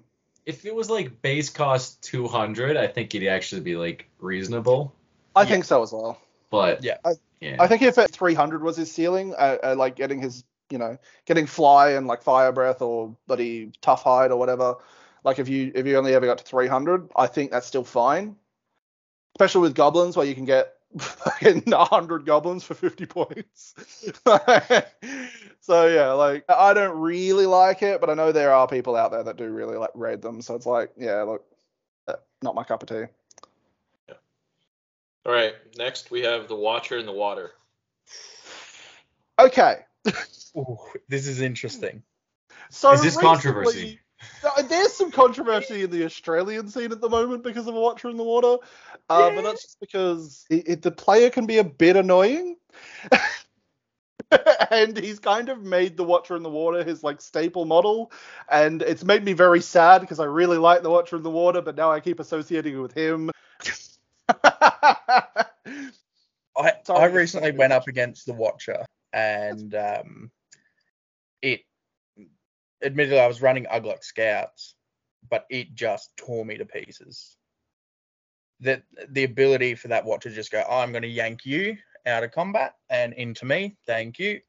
[0.44, 4.94] if it was like base cost 200, I think it'd actually be like reasonable.
[5.36, 5.48] I Yeah.
[5.48, 6.18] think so as well.
[6.50, 6.96] But Yeah.
[7.04, 7.56] I- yeah.
[7.58, 10.98] I think if at 300 was his ceiling, uh, uh, like getting his, you know,
[11.26, 14.76] getting fly and like fire breath or bloody tough hide or whatever,
[15.24, 18.36] like if you if you only ever got to 300, I think that's still fine.
[19.36, 23.74] Especially with goblins, where you can get fucking 100 goblins for 50 points.
[25.60, 29.10] so yeah, like I don't really like it, but I know there are people out
[29.10, 30.42] there that do really like raid them.
[30.42, 31.44] So it's like, yeah, look,
[32.06, 33.04] uh, not my cup of tea.
[35.28, 35.52] All right.
[35.76, 37.50] Next, we have the Watcher in the Water.
[39.38, 39.76] Okay,
[40.56, 42.02] Ooh, this is interesting.
[42.70, 44.00] so Is this recently- controversy?
[44.68, 48.16] There's some controversy in the Australian scene at the moment because of a Watcher in
[48.16, 48.56] the Water,
[49.10, 52.56] uh, but that's just because it, it, the player can be a bit annoying.
[54.70, 58.10] and he's kind of made the Watcher in the Water his like staple model,
[58.50, 61.60] and it's made me very sad because I really like the Watcher in the Water,
[61.60, 63.30] but now I keep associating it with him.
[66.58, 70.30] I, Sorry, I recently went up against the Watcher, and um,
[71.42, 71.60] it
[72.82, 74.74] admittedly I was running Ugluk Scouts,
[75.30, 77.36] but it just tore me to pieces.
[78.60, 81.76] That the ability for that Watcher to just go, oh, I'm going to yank you
[82.06, 84.40] out of combat and into me, thank you.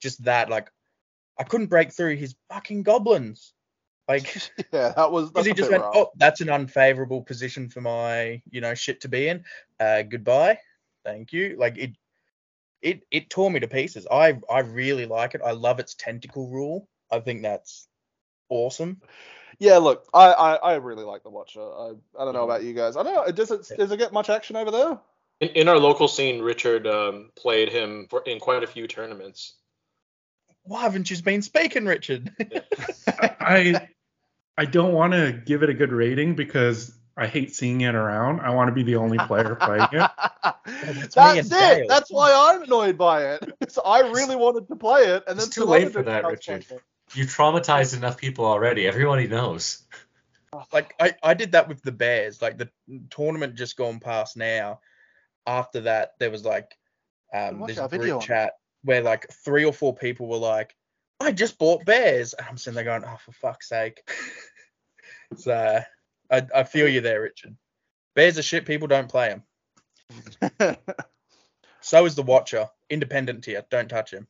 [0.00, 0.68] Just that, like,
[1.38, 3.54] I couldn't break through his fucking goblins.
[4.08, 4.34] Like,
[4.72, 5.94] yeah, that was because that's he just went, rough.
[5.94, 9.44] oh, that's an unfavorable position for my, you know, shit to be in.
[9.80, 10.58] Uh, goodbye,
[11.04, 11.56] thank you.
[11.58, 11.92] Like it,
[12.82, 14.06] it, it tore me to pieces.
[14.10, 15.40] I, I really like it.
[15.44, 16.88] I love its tentacle rule.
[17.10, 17.88] I think that's
[18.48, 19.00] awesome.
[19.58, 21.62] Yeah, look, I, I, I really like the Watcher.
[21.62, 22.96] I, I don't know about you guys.
[22.96, 23.32] I don't know.
[23.32, 24.98] Does it does it get much action over there?
[25.40, 29.54] In, in our local scene, Richard um, played him for, in quite a few tournaments.
[30.64, 32.30] Why haven't you been speaking, Richard?
[33.40, 33.88] I
[34.58, 38.40] I don't want to give it a good rating because I hate seeing it around.
[38.40, 40.10] I want to be the only player playing it.
[40.84, 41.50] that's That's it.
[41.50, 41.86] Dale.
[41.88, 43.52] That's why I'm annoyed by it.
[43.68, 46.64] So I really wanted to play it, and then It's too late for that, Richard.
[47.14, 48.86] You traumatized enough people already.
[48.86, 49.84] Everybody knows.
[50.72, 52.42] like I, I did that with the Bears.
[52.42, 52.68] Like the
[53.10, 54.80] tournament just gone past now.
[55.46, 56.76] After that, there was like
[57.32, 60.76] um this group video chat where like three or four people were like,
[61.20, 62.34] I just bought Bears.
[62.34, 64.00] And I'm sitting there going, Oh, for fuck's sake.
[65.36, 65.80] so
[66.30, 67.56] I, I feel you there, Richard.
[68.14, 69.36] Bears are shit, people don't play
[70.60, 70.76] them.
[71.86, 72.68] So is the Watcher.
[72.90, 73.64] Independent tier.
[73.70, 74.26] Don't touch him.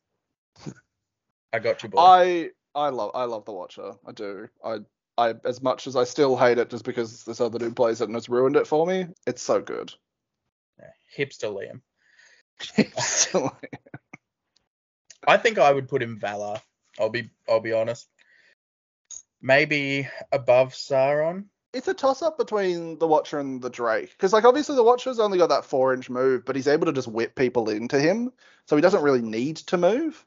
[1.54, 1.98] I got you, boy.
[1.98, 3.94] I I love I love the Watcher.
[4.06, 4.48] I do.
[4.62, 4.80] I
[5.16, 8.08] I as much as I still hate it just because this other dude plays it
[8.08, 9.06] and it's ruined it for me.
[9.26, 9.94] It's so good.
[10.78, 10.90] Yeah,
[11.24, 11.80] Hipster Liam.
[13.00, 13.50] So,
[15.26, 16.60] I think I would put him Valor.
[16.98, 18.08] I'll be I'll be honest.
[19.40, 21.44] Maybe above Sauron.
[21.72, 25.18] it's a toss up between the Watcher and the Drake because like obviously the Watcher's
[25.18, 28.32] only got that four inch move, but he's able to just whip people into him,
[28.66, 30.24] so he doesn't really need to move.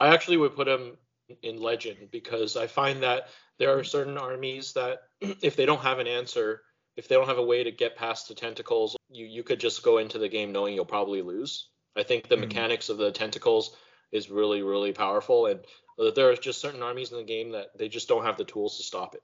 [0.00, 0.96] I actually would put him
[1.42, 5.98] in legend because I find that there are certain armies that if they don't have
[5.98, 6.62] an answer,
[6.96, 9.82] if they don't have a way to get past the tentacles, you you could just
[9.82, 11.68] go into the game knowing you'll probably lose.
[11.96, 12.40] I think the Mhm.
[12.40, 13.76] mechanics of the tentacles
[14.12, 15.60] is really really powerful and
[15.98, 18.44] uh, there are just certain armies in the game that they just don't have the
[18.44, 19.22] tools to stop it.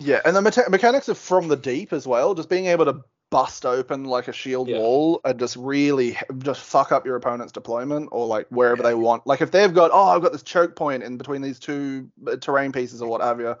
[0.00, 3.00] Yeah, and the mecha- mechanics of from the deep as well, just being able to
[3.30, 4.78] bust open like a shield Yeah.
[4.78, 9.26] wall and just really just fuck up your opponent's deployment or like wherever they want.
[9.26, 12.36] Like if they've got, oh, I've got this choke point in between these two uh,
[12.36, 13.54] terrain pieces or what have you,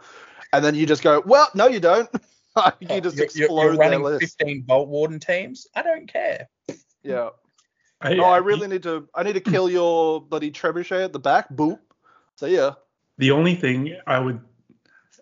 [0.54, 2.08] and then you just go, well, no, you don't.
[2.80, 4.20] you just You're- you're, explode you're their running list.
[4.38, 5.66] 15 Bolt Warden teams.
[5.74, 6.48] I don't care.
[7.02, 7.28] Yeah.
[8.02, 9.08] Oh, I, Oh, I really need to.
[9.14, 11.48] I need to kill your bloody trebuchet at the back.
[11.50, 11.78] Boop.
[12.36, 12.74] See ya.
[13.18, 14.40] The only thing I would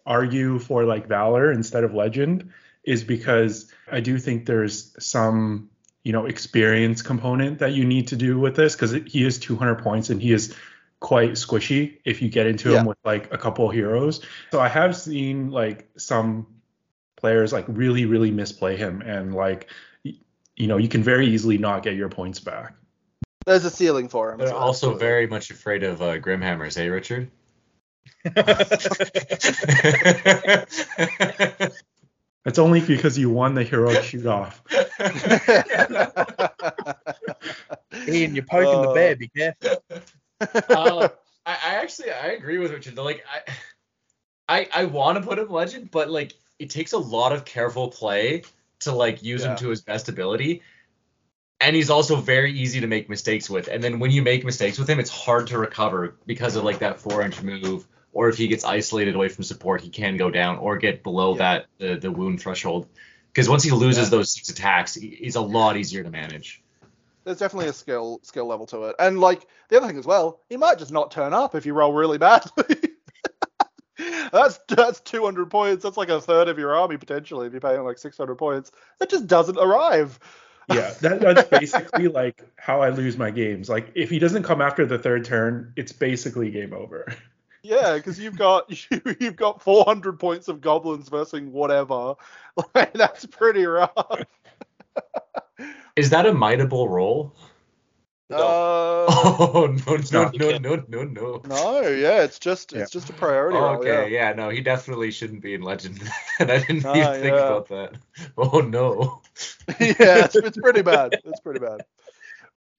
[0.04, 2.52] argue for like Valor instead of Legend
[2.84, 5.70] is because I do think there's some,
[6.04, 9.76] you know, experience component that you need to do with this because he is 200
[9.76, 10.54] points and he is
[11.00, 12.80] quite squishy if you get into Yeah.
[12.80, 14.20] him with like a couple heroes.
[14.52, 16.46] So I have seen like some
[17.16, 19.68] players like really really misplay him and like
[20.57, 22.74] you know, you can very easily not get your points back.
[23.44, 24.38] There's a ceiling for him.
[24.38, 25.00] They're so also absolutely.
[25.00, 27.30] very much afraid of uh, Grimhammers, eh, Richard?
[32.46, 34.62] It's only because you won the heroic shoot off.
[38.09, 39.16] Ian, you're poking the Uh, bear.
[39.16, 39.82] Be careful.
[40.40, 41.09] uh,
[41.44, 42.96] I, I actually I agree with Richard.
[42.96, 43.52] Like I
[44.48, 47.88] I, I want to put him legend, but like it takes a lot of careful
[47.88, 48.44] play
[48.80, 49.52] to like use Yeah.
[49.52, 50.62] him to his best ability.
[51.60, 53.68] And he's also very easy to make mistakes with.
[53.68, 56.80] And then when you make mistakes with him, it's hard to recover because of like
[56.80, 57.86] that four inch move.
[58.12, 61.32] Or if he gets isolated away from support, he can go down or get below
[61.32, 61.38] Yeah.
[61.38, 62.88] that the, the wound threshold.
[63.32, 64.18] Because once he loses Yeah.
[64.18, 66.62] those six attacks, he's a lot easier to manage.
[67.24, 70.40] There's definitely a skill skill level to it, and like the other thing as well,
[70.48, 72.76] he might just not turn up if you roll really badly.
[74.32, 75.82] that's that's 200 points.
[75.82, 78.72] That's like a third of your army potentially if you're paying like 600 points.
[78.98, 80.18] That just doesn't arrive.
[80.72, 83.68] Yeah, that, that's basically like how I lose my games.
[83.68, 87.12] Like if he doesn't come after the third turn, it's basically game over.
[87.62, 92.14] Yeah, because you've got you, you've got 400 points of goblins versus whatever.
[92.76, 93.90] Like that's pretty rough.
[95.96, 97.34] Is that a mightable roll?
[98.30, 98.36] No.
[98.38, 101.42] Uh, Oh no no no no no no.
[101.46, 102.82] no, yeah, it's just Yeah.
[102.82, 103.76] it's just a priority Oh, role.
[103.76, 104.28] okay, Yeah.
[104.30, 104.32] yeah.
[104.32, 106.00] no, he definitely shouldn't be in Legend.
[106.40, 107.92] and I didn't Ah, even think about that.
[108.36, 109.22] Oh no.
[109.80, 111.12] yeah, it's, it's pretty bad.
[111.24, 111.84] It's pretty bad.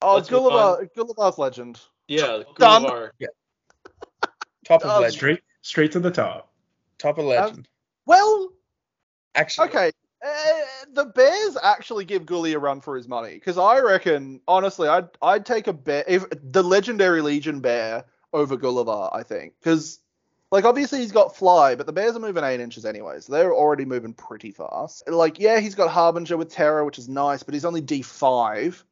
[0.02, 1.80] Oh, Let's move Gulavhar, Gulavhar's legend.
[2.08, 2.84] Yeah, Done.
[2.84, 3.12] Gulavhar.
[4.66, 5.14] Top of Um, legend.
[5.14, 6.52] Straight straight to the top.
[7.00, 7.68] Top of legend.
[8.06, 8.50] Well,
[9.34, 9.92] Actually, okay.
[10.26, 10.62] Uh,
[10.94, 15.10] the Bears actually give Gully a run for his money because I reckon, honestly, I'd
[15.22, 19.10] I'd take a bear if the legendary Legion bear over Gulavhar.
[19.14, 20.00] I think because
[20.52, 23.54] like obviously he's got fly, but the Bears are moving eight inches anyway, so they're
[23.54, 25.08] already moving pretty fast.
[25.08, 28.84] Like yeah, he's got Harbinger with Terror, which is nice, but he's only D five.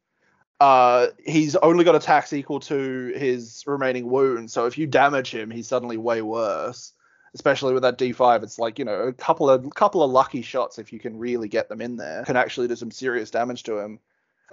[0.59, 5.49] Uh, he's only got attacks equal to his remaining wounds, so if you damage him,
[5.49, 6.93] he's suddenly way worse
[7.35, 10.79] especially with that D5, it's like you know a couple of couple of lucky shots
[10.79, 13.77] if you can really get them in there can actually do some serious damage to
[13.77, 13.99] him.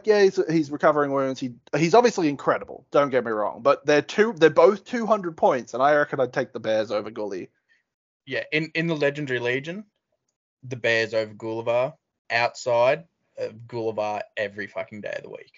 [0.04, 1.38] Yeah, he's, he's recovering wounds.
[1.38, 2.84] He he's obviously incredible.
[2.90, 6.32] Don't get me wrong, but they're two they're both 200 points, and I reckon I'd
[6.32, 7.50] take the Bears over Gully.
[8.26, 9.84] yeah, in, in the Legendary Legion,
[10.62, 11.94] the Bears over Gulavhar.
[12.30, 13.04] Outside
[13.36, 15.52] of Gulavhar every fucking day of the week.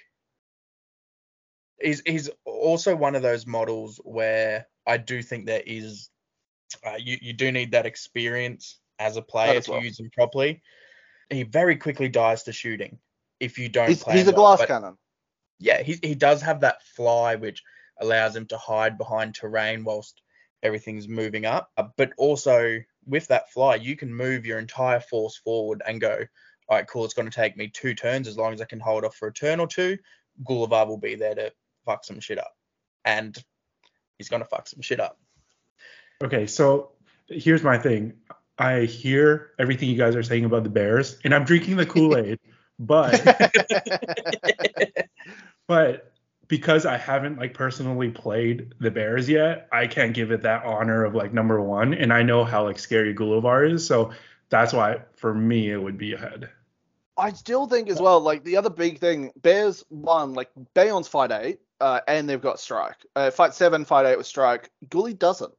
[1.81, 6.11] He's he's also one of those models where I do think there is
[6.87, 9.83] uh, you you do need that experience as a player as to well.
[9.83, 10.63] use him properly.
[11.31, 12.99] He very quickly dies to shooting
[13.41, 14.15] if you don't He's, play.
[14.19, 14.97] he's a well, glass but- cannon.
[15.59, 17.63] yeah, he he does have that fly which
[18.01, 20.21] allows him to hide behind terrain whilst
[20.63, 21.71] everything's moving up.
[21.77, 26.25] Uh, But also with that fly, you can move your entire force forward and go,
[26.69, 27.05] all right, cool.
[27.05, 29.29] It's going to take me two turns as long as I can hold off for
[29.29, 29.99] a turn or two.
[30.49, 31.53] Gulavhar will be there to
[31.85, 32.53] fuck some shit up,
[33.05, 33.37] and
[34.19, 35.19] he's going to fuck some shit up.
[36.23, 36.91] Okay, so
[37.29, 38.15] here's my thing.
[38.59, 42.39] I hear everything you guys are saying about the Bears, and I'm drinking the Kool-Aid,
[42.79, 43.51] but
[45.67, 46.13] but
[46.47, 51.05] because I haven't like personally played the Bears yet, I can't give it that honor
[51.05, 54.13] of like number one, and I know how like scary Gulavhar is, so
[54.51, 56.51] that's why for me it would be ahead.
[57.17, 61.33] I still think as well, like the other big thing, Bears won, like Beorn's fight
[61.33, 62.97] eight, uh, and they've got strike.
[63.15, 64.71] Uh, fight seven, fight eight with strike.
[64.89, 65.53] Gully doesn't.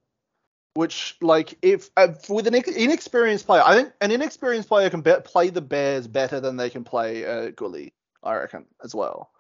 [0.76, 5.16] Which, like, if uh, with an inexperienced player, I think an inexperienced player can be-
[5.24, 7.94] play the Bears better than they can play uh, Gully.
[8.24, 9.32] I reckon as well.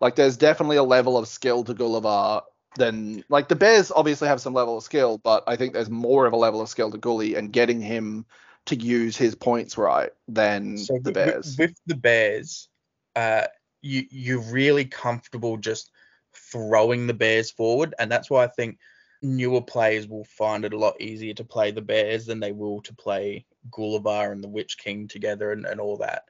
[0.00, 2.42] Like, there's definitely a level of skill to Gulavhar
[2.76, 6.26] than like the Bears obviously have some level of skill, but I think there's more
[6.26, 8.26] of a level of skill to Gully and getting him
[8.66, 11.56] to use his points right than So the Bears.
[11.58, 12.68] With, the Bears,
[13.14, 13.46] uh,
[13.82, 15.90] you you're really comfortable just
[16.34, 18.78] throwing the Bears forward, and that's why I think
[19.22, 22.82] newer players will find it a lot easier to play the Bears than they will
[22.82, 26.24] to play Gulavhar and the Witch King together and, and all that.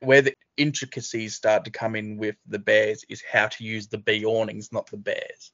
[0.00, 3.98] Where the intricacies start to come in with the Bears is how to use the
[3.98, 5.52] Beornings, not the Bears.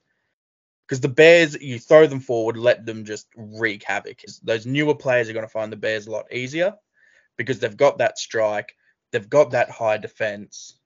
[0.87, 4.23] Because the Bears, you throw them forward, let them just wreak havoc.
[4.43, 6.75] Those newer players are going to find the Bears a lot easier
[7.37, 8.75] because they've got that strike,
[9.11, 10.77] they've got that high defense,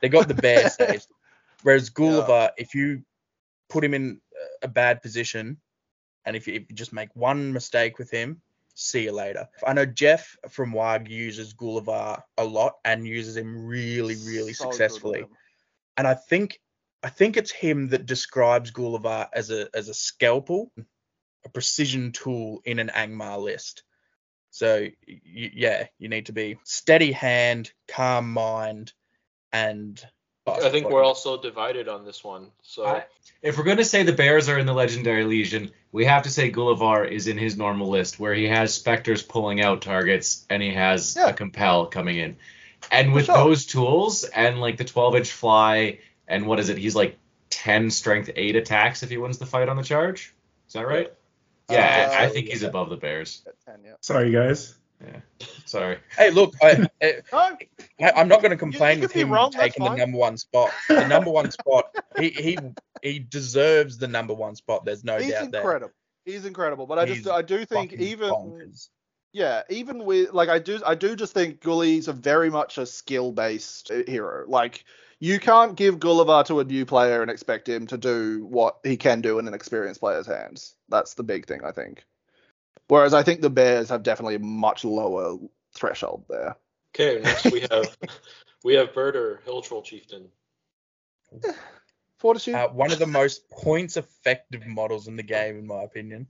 [0.00, 1.06] they got the bear saves.
[1.62, 3.04] Whereas Gulavhar, if you
[3.72, 4.20] put him in
[4.62, 5.56] a bad position,
[6.26, 8.42] and if you, if you just make one mistake with him,
[8.74, 9.48] see you later.
[9.66, 14.64] I know Jeff from WAG uses Gulavhar a lot and uses him really, really So
[14.64, 15.24] successfully.
[15.96, 16.60] And I think
[17.02, 20.70] I think it's him that describes Gulavhar as a as a scalpel,
[21.44, 23.84] a precision tool in an Angmar list.
[24.50, 24.86] So
[25.24, 28.92] yeah, you need to be steady hand, calm mind,
[29.50, 30.02] and
[30.46, 32.50] I think we're also divided on this one.
[32.62, 33.04] So I-
[33.42, 36.30] if we're going to say the Bears are in the Legendary Legion, we have to
[36.30, 40.62] say Gulavhar is in his normal list where he has Spectres pulling out targets and
[40.62, 41.28] he has Yeah.
[41.28, 42.36] a Compel coming in.
[42.90, 43.36] And with sure.
[43.36, 46.78] those tools and like the 12 inch fly and what is it?
[46.78, 47.16] He's like
[47.50, 50.34] 10 strength 8 attacks if he wins the fight on the charge.
[50.66, 51.12] Is that right?
[51.70, 53.42] Yeah, I, I Uh, think he's above the Bears.
[53.66, 53.92] 10, yeah.
[54.00, 54.74] Sorry guys.
[55.64, 55.98] Sorry.
[56.16, 57.56] Hey, look, I, I,
[57.98, 60.36] No, I- I'm not going to complain you with him wrong, taking the number one
[60.36, 60.70] spot.
[60.88, 62.58] The number one spot, he he
[63.02, 64.84] he deserves the number one spot.
[64.84, 65.60] There's no he's doubt there.
[65.60, 65.94] He's incredible.
[66.24, 68.88] He's incredible, but I just He's I do think even bonkers.
[69.32, 72.86] yeah, even with like I do I do just think Gully's a very much a
[72.86, 74.44] skill based hero.
[74.46, 74.84] Like
[75.18, 78.96] you can't give Gulavhar to a new player and expect him to do what he
[78.96, 80.74] can do in an experienced player's hands.
[80.88, 82.04] That's the big thing I think.
[82.92, 85.38] Whereas I think the Bears have definitely a much lower
[85.72, 86.56] threshold there.
[86.94, 87.96] okay, next we have
[88.64, 90.28] we have Buhrdûr, Hill Troll Chieftain.
[92.18, 92.54] Fortitude.
[92.54, 96.26] Uh, one of the most points effective models in the game, in my opinion.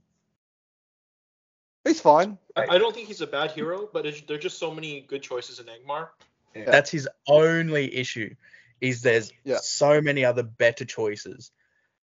[1.83, 2.37] He's fine.
[2.55, 5.01] I, I don't think he's a bad hero, but it's, there are just so many
[5.01, 6.07] good choices in Angmar.
[6.55, 6.63] Yeah.
[6.71, 8.33] That's his only issue.
[8.79, 9.57] is there's Yeah.
[9.61, 11.51] so many other better choices.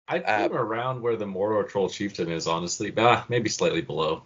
[0.10, 2.92] I'd put Uh, him around where the Mordor Troll Chieftain is, honestly.
[2.98, 4.24] Ah, maybe slightly below.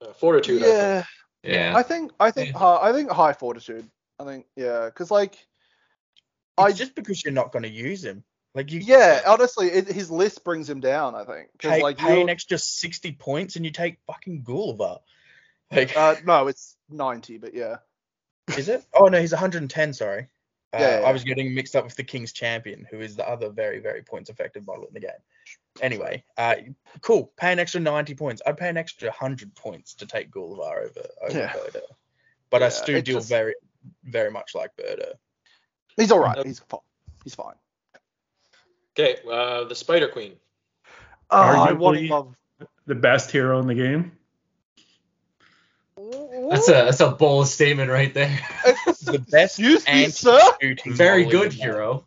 [0.00, 0.62] Uh, fortitude.
[0.62, 0.76] I think.
[0.76, 1.04] Yeah,
[1.42, 1.76] Yeah.
[1.76, 2.58] I think I think Yeah.
[2.58, 3.88] high, I think high fortitude.
[4.18, 5.46] I think yeah, because like It's
[6.58, 8.24] I just because you're not going to use him.
[8.54, 11.14] Like you yeah, honestly, it, his list brings him down.
[11.14, 14.42] I think because pay, like pay you an extra 60 points and you take fucking
[14.42, 15.00] Gulavhar.
[15.70, 17.76] Like, uh, no, it's ninety, but yeah,
[18.58, 18.84] is it?
[18.92, 19.92] Oh no, he's 110.
[19.92, 20.28] Sorry.
[20.72, 23.28] Uh, Yeah, yeah, I was getting mixed up with the King's Champion, who is the
[23.28, 25.10] other very, very points effective model in the game.
[25.80, 26.56] Anyway, uh,
[27.00, 27.32] cool.
[27.36, 28.42] Pay an extra 90 points.
[28.44, 31.52] I'd pay an extra 100 points to take Gulavhar over over Yeah.
[31.52, 31.80] Buhrdûr.
[32.50, 33.54] But I still deal just- very,
[34.04, 35.12] very much like Buhrdûr.
[35.96, 36.36] he's all right.
[36.36, 36.46] Nope.
[36.46, 36.80] He's fine.
[37.24, 37.54] He's fine.
[38.98, 40.36] Okay, uh, the Spider Queen.
[41.30, 42.36] Oh, I want to Arguably- love.
[42.86, 44.12] The best hero in the game.
[46.50, 48.38] That's a that's a bold statement right there.
[49.02, 50.38] The best Excuse me, sir.
[50.86, 51.66] Very good the game.
[51.68, 52.06] hero.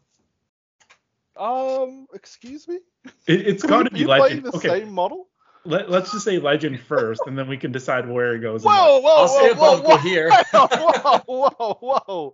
[1.43, 2.79] Um, excuse me.
[3.27, 4.45] It, it's Can got to be be legend.
[4.45, 5.27] the Okay, same model?
[5.65, 8.63] let, let's just say legend first, and then we can decide where it goes.
[8.63, 10.31] in Whoa, whoa, I'll whoa, say whoa, above whoa, here.
[10.53, 12.33] whoa, whoa, whoa.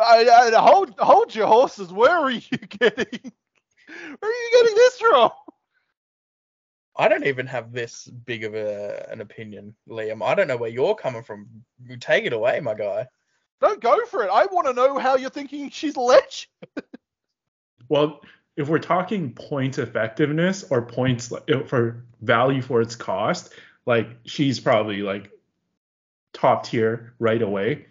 [0.00, 1.92] I, I, hold, hold your horses.
[1.92, 3.32] Where are you getting?
[4.20, 5.30] Where are you getting this from?
[6.96, 10.24] I don't even have this big of a, an opinion, Liam.
[10.24, 11.48] I don't know where you're coming from.
[12.00, 13.06] Take it away, my guy.
[13.60, 14.30] Don't go for it.
[14.32, 16.46] I want to know how you're thinking she's legend.
[17.88, 18.20] Well,
[18.56, 23.52] if we're talking point effectiveness or points uh, for value for its cost,
[23.86, 25.30] like she's probably like
[26.32, 27.86] top tier right away.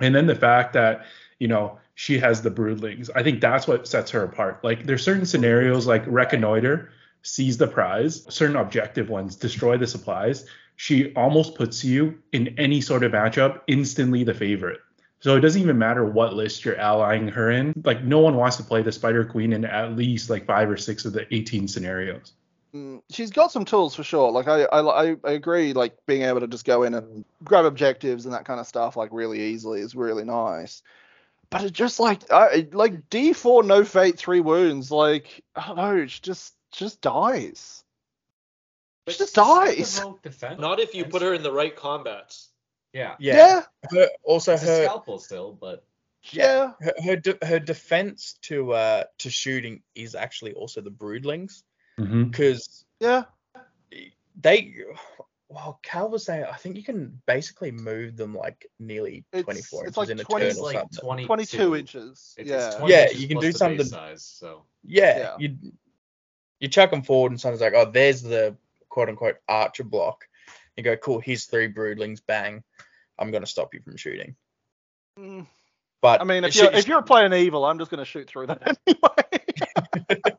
[0.00, 1.06] And then the fact that,
[1.38, 4.64] you know, she has the broodlings, I think that's what sets her apart.
[4.64, 6.90] Like there's certain scenarios like reconnoiter,
[7.22, 10.46] seize the prize, certain objective ones, destroy the supplies.
[10.76, 14.80] She almost puts you in any sort of matchup instantly the favorite.
[15.24, 17.72] So it doesn't even matter what list you're allying her in.
[17.82, 20.76] Like no one wants to play the Spider Queen in at least like five or
[20.76, 22.34] six of the 18 scenarios.
[22.74, 24.30] Mm, She's got some tools for sure.
[24.30, 25.72] Like I, I, I agree.
[25.72, 28.98] Like being able to just go in and grab objectives and that kind of stuff
[28.98, 30.82] like really easily is really nice.
[31.48, 34.90] But it just like, I, like D4 no fate three wounds.
[34.90, 36.06] Like I don't know.
[36.06, 37.82] She just just dies.
[39.08, 40.02] She just dies.
[40.58, 42.50] Not if you put her in the right combats.
[42.94, 43.16] Yeah.
[43.18, 43.36] Yeah.
[43.36, 43.62] Yeah.
[43.90, 45.84] Her, also, It's a her scalpel still, but
[46.30, 46.72] Yeah.
[46.80, 51.62] her her, de- her defense to uh to shooting is actually also the broodlings
[51.98, 52.24] Mm-hmm.
[52.30, 53.24] because Yeah.
[54.40, 54.74] they
[55.48, 59.86] well Cal was saying I think you can basically move them like nearly It's- 24
[59.86, 61.26] it's inches like in a 20 turn or like something.
[61.26, 62.34] 22, 22 inches.
[62.38, 62.66] It's, yeah.
[62.68, 65.36] it's Yeah, inches you can do something- base size, so Yeah, Yeah.
[65.38, 65.56] you
[66.60, 68.56] you chuck them forward and someone's like, oh, there's the
[68.88, 70.26] quote unquote archer block.
[70.76, 72.62] You go, cool, here's three broodlings, bang,
[73.18, 74.36] I'm gonna stop you from shooting.
[75.18, 75.46] Mm,
[76.02, 78.78] But I mean, if you're if you're playing evil, I'm just gonna shoot through that
[78.86, 79.08] anyway.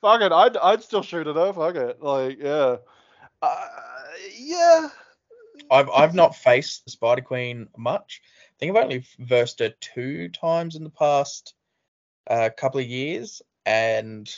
[0.00, 1.52] Fuck it, I'd I'd still shoot it her.
[1.52, 2.76] Fuck it, like yeah,
[3.42, 3.68] uh,
[4.38, 4.88] yeah.
[5.70, 8.22] I've I've not faced the Spider Queen much.
[8.24, 11.54] I think I've only versed her two times in the past
[12.28, 14.32] uh, couple of years, and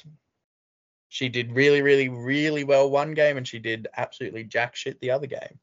[1.09, 5.11] she did really, really, really well one game, and she did absolutely jack shit the
[5.11, 5.59] other game.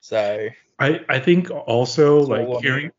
[0.00, 0.48] So
[0.78, 2.90] I, I think also like hearing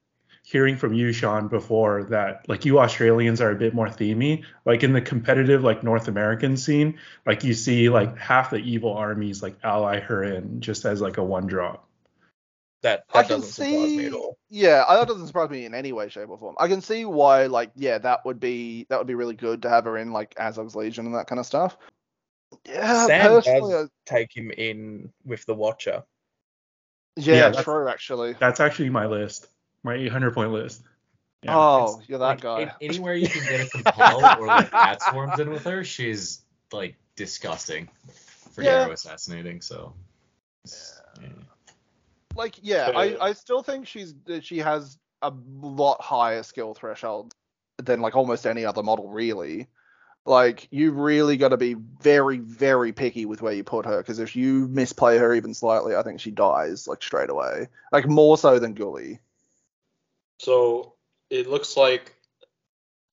[0.43, 4.43] hearing from you, Sean, before that like you Australians are a bit more themey.
[4.63, 8.93] Like in the competitive like North American scene, like you see like half the evil
[8.93, 11.84] armies like ally her in just as like a one drop.
[12.86, 14.05] That I that can doesn't surprise me see.
[14.05, 14.38] at all.
[14.47, 16.55] Yeah, uh, that doesn't surprise me in any way, shape, or form.
[16.59, 19.69] I can see why, like, yeah, that would be that would be really good to
[19.69, 21.77] have her in like Azog's Legion and that kind of stuff.
[22.63, 26.03] Yeah, Sam personally, does take him in with the Watcher.
[27.15, 28.33] Yeah, Yeah, true, actually.
[28.33, 29.47] That's actually my list,
[29.83, 30.83] my 800 point list.
[31.41, 31.55] Yeah.
[31.57, 32.61] Oh, It's you're that like, guy.
[32.61, 36.41] an- anywhere you can get a compel or like bat swarms in with her, she's
[36.71, 37.89] like disgusting
[38.51, 38.81] for Yeah.
[38.83, 39.61] hero assassinating.
[39.61, 39.93] So
[41.21, 41.29] yeah.
[42.36, 45.31] Like yeah, I, I still think she's she has a
[45.61, 47.33] lot higher skill threshold
[47.77, 49.67] than like almost any other model really.
[50.25, 54.19] Like you really got to be very very picky with where you put her because
[54.19, 57.67] if you misplay her even slightly, I think she dies like straight away.
[57.91, 59.19] Like more so than Gully.
[60.39, 60.93] So
[61.29, 62.15] it looks like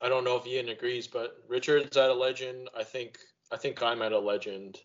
[0.00, 2.68] I don't know if Ian agrees, but Richard's at a legend.
[2.76, 3.18] I think
[3.52, 4.78] I think I'm at a legend.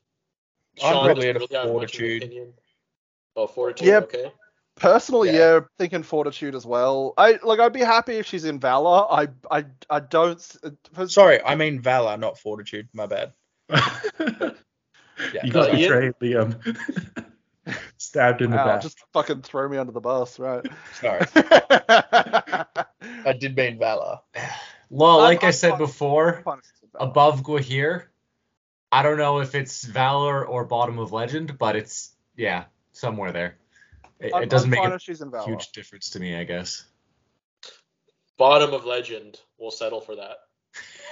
[0.84, 2.54] I'm Sean probably at a really have much of an fortitude.
[3.38, 3.44] Opinion.
[3.44, 3.88] Oh, fortitude.
[3.88, 4.04] Yep.
[4.04, 4.32] Okay.
[4.76, 5.38] Personally, Yeah.
[5.56, 5.60] yeah.
[5.80, 7.14] thinking fortitude as well.
[7.18, 9.06] I like I'd be happy if she's in Valor.
[9.12, 10.40] I I I don't.
[10.94, 12.88] for- Sorry, I mean Valor, not Fortitude.
[12.94, 13.34] My bad.
[13.70, 13.82] yeah.
[15.44, 15.90] you got Uh, Ian?
[15.90, 16.78] betrayed, Liam.
[17.98, 18.82] Stabbed in the back.
[18.82, 20.66] just fucking throw me under the bus, right?
[21.02, 24.20] Sorry, I did mean Valor.
[24.90, 25.80] Well, I'm- like I I'm said fine.
[25.80, 28.04] before, Fine, it's above Gwaihir,
[28.90, 32.66] I don't know if it's Valor or bottom of Legend, but it's yeah,
[32.98, 33.58] somewhere there.
[34.20, 35.46] It, I'm- it doesn't I'm make a if she's in Valor.
[35.46, 36.86] huge difference to me, I guess.
[38.38, 39.40] Bottom of legend.
[39.58, 40.38] We'll settle for that.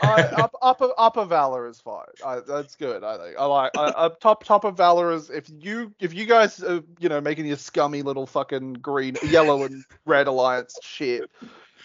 [0.02, 2.06] I, up, upper upper valor is fine.
[2.24, 3.04] I, that's good.
[3.04, 3.38] I think.
[3.40, 3.72] I like.
[3.78, 7.22] I, up top top of valor is if you if you guys are you know
[7.22, 11.32] making your scummy little fucking green, yellow and red alliance shit,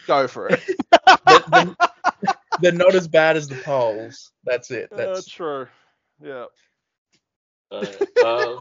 [0.07, 0.61] go for it.
[1.27, 1.77] They're, they're-
[2.61, 4.33] they're not as bad as the polls.
[4.45, 4.93] That's it.
[4.93, 5.67] Uh, That's true.
[6.23, 6.47] Yeah.
[7.71, 7.87] Uh,
[8.23, 8.57] uh,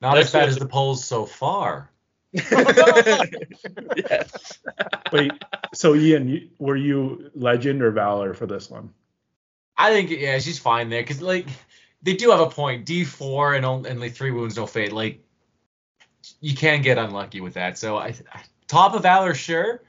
[0.00, 1.90] Not Let's as bad as the polls so far.
[2.32, 2.48] yes.
[5.12, 5.32] Wait,
[5.72, 8.92] so Ian, you, were you legend or valor for this one?
[9.76, 11.46] I think yeah, she's fine there because like
[12.02, 12.86] they do have a point.
[12.86, 14.92] D four and only, and like three wounds no fate.
[14.92, 15.20] Like
[16.40, 17.78] you can get unlucky with that.
[17.78, 19.82] So I, I top of valor sure.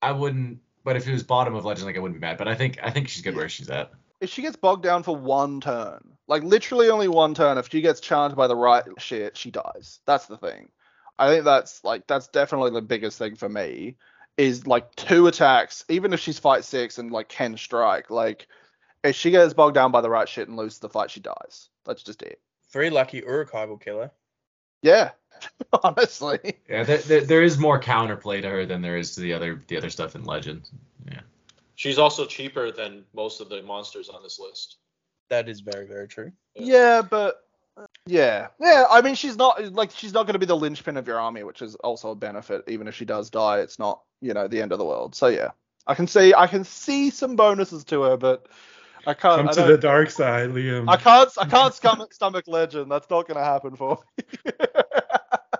[0.00, 2.38] I wouldn't, but if it was bottom of legend, like I wouldn't be mad.
[2.38, 3.90] But I think I think she's good where she's at.
[4.20, 7.80] If she gets bogged down for one turn, like literally only one turn, if she
[7.80, 10.00] gets charged by the right shit, she dies.
[10.06, 10.68] That's the thing.
[11.18, 13.96] I think that's like that's definitely the biggest thing for me.
[14.36, 18.46] Is like two attacks, even if she's fight six and like can strike, like
[19.02, 21.68] if she gets bogged down by the right shit and loses the fight, she dies.
[21.84, 22.40] That's just it.
[22.70, 24.10] Three lucky Uruk-hai will kill her.
[24.82, 25.10] Yeah,
[25.82, 26.58] honestly.
[26.68, 29.62] Yeah, there, there, there is more counterplay to her than there is to the other
[29.66, 30.68] the other stuff in legend.
[31.06, 31.20] Yeah.
[31.78, 34.78] She's also cheaper than most of the monsters on this list.
[35.30, 36.32] That is very, very true.
[36.54, 37.44] Yeah, but
[38.04, 38.84] yeah, yeah.
[38.90, 41.44] I mean, she's not like she's not going to be the linchpin of your army,
[41.44, 42.64] which is also a benefit.
[42.66, 45.14] Even if she does die, it's not you know the end of the world.
[45.14, 45.50] So yeah,
[45.86, 48.48] I can see I can see some bonuses to her, but
[49.06, 49.38] I can't.
[49.38, 50.88] Come I, to the dark side, Liam.
[50.88, 51.30] I can't.
[51.38, 52.90] I can't stomach, stomach legend.
[52.90, 54.24] That's not going to happen for me.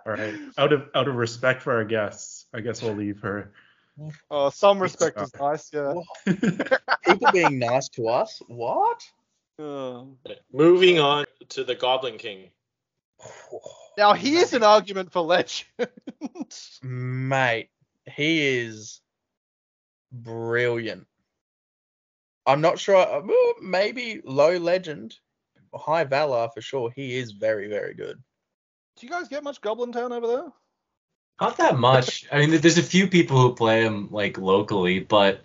[0.07, 0.35] All right.
[0.57, 3.53] Out of out of respect for our guests, I guess we'll leave her.
[4.31, 5.71] oh, some respect is nice.
[5.73, 5.95] Yeah.
[7.05, 8.41] People being nice to us?
[8.49, 9.03] What?
[9.59, 10.05] Uh,
[10.53, 12.51] Moving on to the Goblin King.
[13.97, 15.67] Now here's an argument for legend.
[16.83, 17.69] Mate,
[18.07, 19.01] he is
[20.13, 21.07] brilliant.
[22.47, 22.97] I'm not sure.
[22.97, 23.23] uh,
[23.61, 25.17] Maybe low legend,
[25.75, 26.91] high valor for sure.
[26.95, 28.23] He is very, very good.
[28.97, 30.53] Do you guys get much Goblin Town over there?
[31.41, 32.27] Not that much.
[32.33, 35.43] I mean, there's a few people who play him like locally, but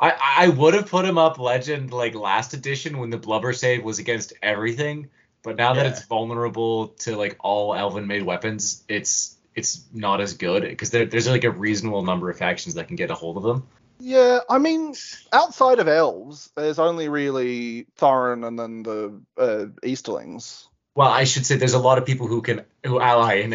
[0.00, 3.82] I I would have put him up legend like last edition when the blubber save
[3.82, 5.10] was against everything.
[5.42, 10.34] But now that it's vulnerable to like all elven made weapons, it's it's not as
[10.34, 13.36] good because there, there's like a reasonable number of factions that can get a hold
[13.36, 13.66] of them.
[14.00, 14.94] Yeah, I mean,
[15.32, 20.68] outside of elves, there's only really Thorin and then the uh, Easterlings.
[20.94, 23.54] Well, I should say there's a lot of people who can who ally in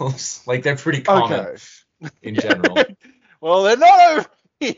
[0.00, 0.42] elves.
[0.46, 1.56] like they're pretty oh, common Okay.
[2.22, 2.76] in general.
[3.42, 4.26] Well, they're not over
[4.60, 4.74] here.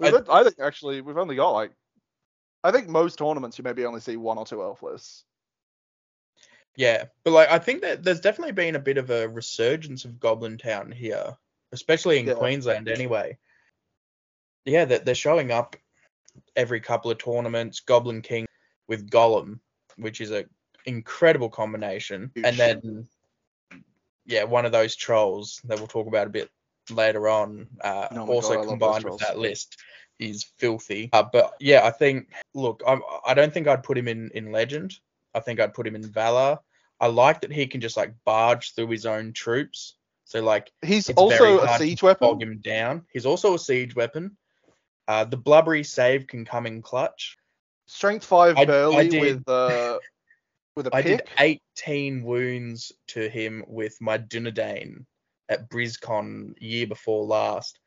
[0.00, 1.72] I- I think actually we've only got like,
[2.64, 5.24] I think most tournaments you maybe only see one or two elf lists.
[6.74, 10.18] Yeah, but like I think that there's definitely been a bit of a resurgence of
[10.18, 11.36] Goblin Town here,
[11.72, 12.34] especially in Yeah.
[12.34, 13.36] Queensland anyway.
[14.64, 15.76] Yeah, that they're showing up
[16.54, 17.80] every couple of tournaments.
[17.80, 18.46] Goblin King
[18.88, 19.60] with Gollum,
[19.96, 20.44] which is a
[20.84, 22.46] incredible combination, Huge.
[22.46, 23.08] and then
[24.26, 26.50] yeah, one of those trolls that we'll talk about a bit
[26.90, 29.76] later on, uh, Oh also God, I love those combined with that list
[30.18, 31.10] is filthy.
[31.12, 34.52] Uh, but yeah, I think look, I'm, I don't think I'd put him in in
[34.52, 34.98] Legend.
[35.34, 36.58] I think I'd put him in Valor.
[37.00, 39.96] I like that he can just like barge through his own troops.
[40.24, 42.42] So like He's also a siege bog weapon.
[42.42, 43.04] him down.
[43.12, 44.36] He's also a siege weapon.
[45.06, 47.36] Uh, the blubbery save can come in clutch.
[47.86, 49.98] Strength five I- I Burley did- with uh
[50.76, 55.06] with a I did 18 wounds to him with my Dunedain
[55.48, 57.78] at BrizCon year before last,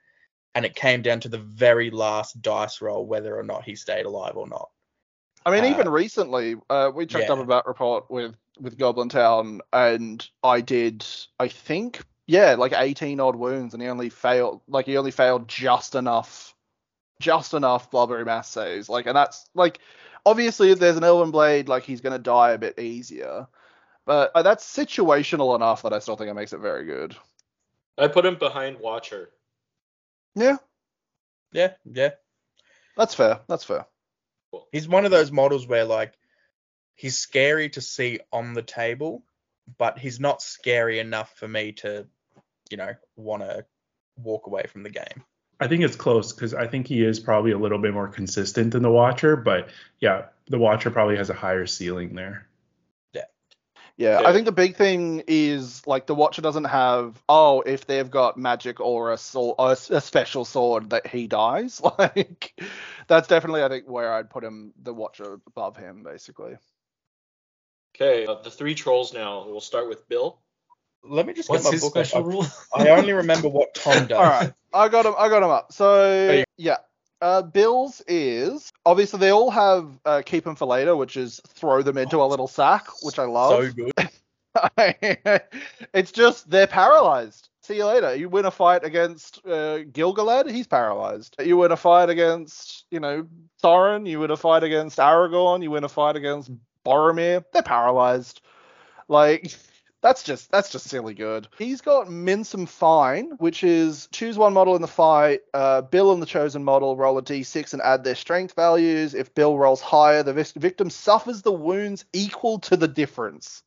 [0.55, 4.05] and it came down to the very last dice roll whether or not he stayed
[4.05, 4.69] alive or not.
[5.45, 7.33] I mean, uh, even recently, uh, we checked yeah.
[7.33, 11.05] up about report with with Goblin Town, and I did,
[11.39, 15.47] I think, yeah, like 18 odd wounds, and he only failed, like he only failed
[15.47, 16.53] just enough,
[17.19, 19.79] just enough blubbery mass saves, like, and that's like,
[20.25, 23.47] obviously, if there's an Elven Blade, like he's gonna die a bit easier,
[24.05, 27.15] but uh, that's situational enough that I still think it makes it very good.
[27.97, 29.29] I put him behind Watcher.
[30.35, 30.57] Yeah,
[31.51, 32.11] Yeah, yeah.
[32.95, 33.41] that's fair.
[33.47, 33.85] That's fair.
[34.71, 36.13] He's one of those models where like
[36.95, 39.23] he's scary to see on the table,
[39.77, 42.07] but he's not scary enough for me to,
[42.69, 43.65] you know, want to
[44.17, 45.23] walk away from the game.
[45.59, 48.71] I think it's close because I think he is probably a little bit more consistent
[48.71, 52.47] than the Watcher, but yeah, the Watcher probably has a higher ceiling there.
[53.99, 54.27] Yeah, Okay.
[54.27, 57.21] I think the big thing is like the Watcher doesn't have.
[57.27, 61.81] Oh, if they've got magic or a sword, a special sword that he dies.
[61.99, 62.57] Like
[63.07, 66.55] that's definitely I think where I'd put him, the Watcher above him, basically.
[67.93, 69.45] Okay, uh, the three trolls now.
[69.45, 70.39] We'll start with Bill.
[71.03, 72.15] Let me just What's get my his book.
[72.15, 72.25] up.
[72.25, 72.45] rule?
[72.73, 74.17] I only remember what Tom does.
[74.17, 75.13] All right, I got him.
[75.17, 75.71] I got him up.
[75.73, 76.77] So you- yeah,
[77.21, 81.81] uh, Bill's is obviously they all have uh, keep them for later, which is throw
[81.81, 83.65] them into a little sack, which I love.
[83.65, 84.09] So good.
[85.93, 87.49] it's just they're paralyzed.
[87.61, 88.15] See you later.
[88.15, 91.35] You win a fight against uh, Gil-galad, he's paralyzed.
[91.39, 93.27] You win a fight against, you know,
[93.63, 94.07] Thorin.
[94.09, 95.61] You win a fight against Aragorn.
[95.61, 96.49] You win a fight against
[96.83, 97.43] Boromir.
[97.53, 98.41] They're paralyzed.
[99.07, 99.55] Like
[100.01, 101.47] that's just that's just silly good.
[101.57, 105.41] He's got Minsum Fine, which is choose one model in the fight.
[105.53, 109.13] Uh, Bill and the chosen model roll a d6 and add their strength values.
[109.13, 113.63] If Bill rolls higher, the victim suffers the wounds equal to the difference.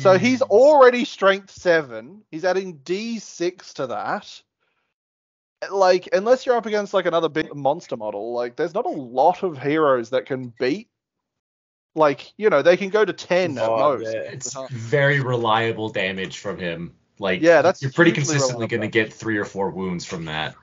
[0.00, 2.22] So he's already strength seven.
[2.30, 4.42] He's adding D6 to that.
[5.70, 9.42] Like, unless you're up against like another big monster model, like there's not a lot
[9.42, 10.89] of heroes that can beat.
[11.94, 14.04] Like, you know, they can go to ten at Oh, most.
[14.12, 14.20] yeah.
[14.20, 16.94] It's uh, very reliable damage from him.
[17.18, 20.54] Like Yeah, that's you're pretty consistently going to get three or four wounds from that,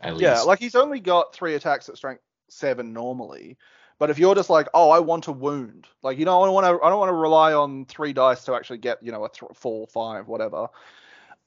[0.00, 0.22] at least.
[0.22, 3.58] Yeah, like he's only got three attacks at strength seven normally.
[3.98, 6.54] But if you're just like, oh, I want a wound, like you know, I don't
[6.54, 9.24] want to, I don't want to rely on three dice to actually get, you know,
[9.24, 10.68] a th- four, five, whatever.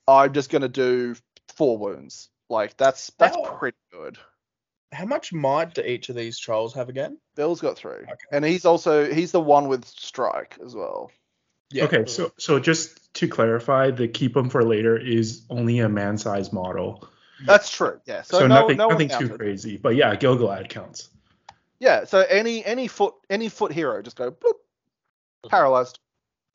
[0.07, 1.15] I'm just gonna do
[1.55, 2.29] four wounds.
[2.49, 4.17] Like that's that's How- pretty good.
[4.91, 7.19] How much might do each of these trolls have again?
[7.35, 8.15] Bill's got three, Okay.
[8.31, 11.11] and he's also he's the one with strike as well.
[11.71, 11.83] Yeah.
[11.85, 16.51] Okay, so so just to clarify, the keep them for later is only a man-sized
[16.51, 17.07] model,
[17.45, 18.01] That's true.
[18.05, 18.23] Yeah.
[18.23, 19.37] So, so, no, nothing no nothing too counted.
[19.39, 19.77] crazy.
[19.77, 21.09] But yeah, Gil-galad counts.
[21.79, 22.05] Yeah.
[22.05, 24.55] So any any foot any foot hero just go bloop,
[25.49, 25.99] paralyzed.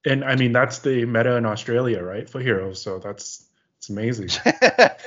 [0.05, 2.29] And I mean that's the meta in Australia, right?
[2.29, 3.49] For heroes, so that's
[3.85, 4.29] it's amazing.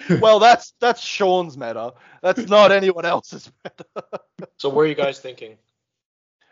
[0.22, 1.94] well, that's that's Sean's meta.
[2.22, 4.06] That's not anyone else's meta.
[4.58, 5.58] So what are you guys thinking?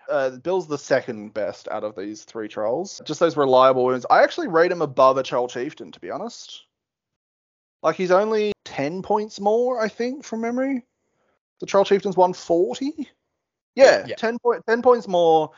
[0.07, 3.01] Uh, Bill's the second best out of these three trolls.
[3.05, 4.05] Just those reliable wounds.
[4.07, 6.63] I actually rate him above a troll chieftain, to be honest.
[7.81, 10.85] Like he's only ten points more, I think, from memory.
[11.59, 13.09] The troll chieftain's 140.
[13.73, 14.15] Yeah, Yeah.
[14.15, 15.49] 10 point, 10 points more.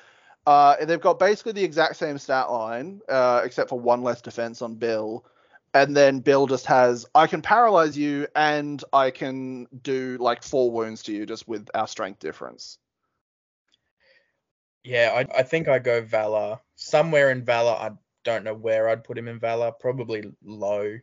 [0.45, 4.61] Uh, they've got basically the exact same stat line, uh, except for one less defense
[4.61, 5.25] on Bill.
[5.73, 10.71] And then Bill just has, I can paralyze you and I can do like four
[10.71, 12.79] wounds to you just with our strength difference.
[14.83, 16.59] Yeah, I, I think I go Valor.
[16.75, 17.91] Somewhere in Valor, I
[18.23, 19.71] don't know where I'd put him in Valor.
[19.71, 20.97] Probably low,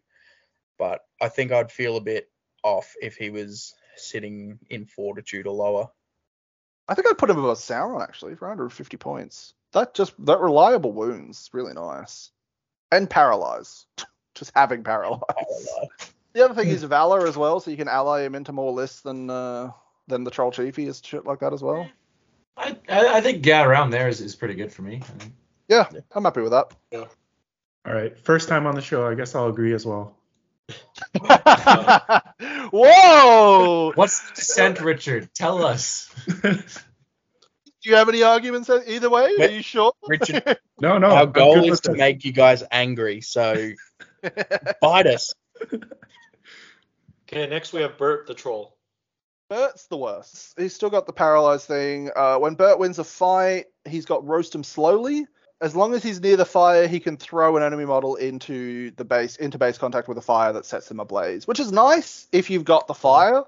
[0.79, 2.31] but I think I'd feel a bit
[2.63, 5.89] off if he was sitting in Fortitude or lower.
[6.89, 9.55] I think I'd put him above Sauron actually for 150 points.
[9.73, 12.31] That just that reliable wounds really nice.
[12.91, 13.87] And paralyze.
[14.35, 15.21] just having paralyze.
[16.33, 19.03] The other thing is Valor as well, so you can ally him into more lists
[19.03, 19.71] than uh
[20.09, 21.89] than the Troll Chiefy is shit like that as well.
[22.57, 24.97] I, I, I think yeah, around there is, is pretty good for me.
[24.97, 25.33] I think.
[25.69, 26.75] Yeah, I'm happy with that.
[26.91, 27.07] Yeah.
[27.87, 30.17] All right, first time on the show, I guess I'll agree as well.
[32.71, 33.93] Whoa!
[33.95, 35.29] What's the dissent, Richard?
[35.35, 36.11] Tell us.
[36.43, 39.35] Do you have any arguments either way?
[39.41, 39.93] Are you sure?
[40.09, 41.09] Richard, no, no.
[41.09, 41.99] our I'm goal is to this.
[41.99, 43.73] make you guys angry, so
[44.81, 45.35] bite us.
[47.27, 48.77] Okay, next we have Bert the troll.
[49.49, 50.55] Bert's the worst.
[50.59, 52.11] He's still got the paralyzed thing.
[52.15, 55.27] Uh, when Bert wins a fight, he's got roast him slowly.
[55.61, 59.05] As long as he's near the fire, he can throw an enemy model into the
[59.05, 62.51] base into base contact with a fire that sets them ablaze, which is nice if
[62.51, 63.45] you've got the fire.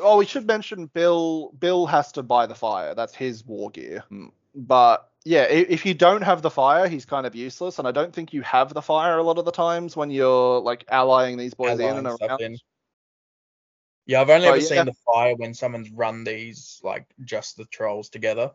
[0.00, 1.52] Oh, we should mention Bill.
[1.58, 2.94] Bill has to buy the fire.
[2.94, 4.02] That's his war gear.
[4.10, 4.32] Mm.
[4.54, 7.78] But yeah, if you don't have the fire, he's kind of useless.
[7.78, 10.60] And I don't think you have the fire a lot of the times when you're
[10.60, 12.40] like allying these boys in and around.
[12.40, 12.56] in.
[14.06, 14.66] Yeah, I've only Oh, ever yeah.
[14.66, 18.50] seen the fire when someone's run these like just the trolls together.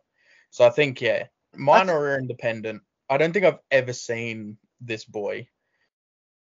[0.49, 2.81] So I think yeah, mine That's- are independent.
[3.09, 5.47] I don't think I've ever seen this boy.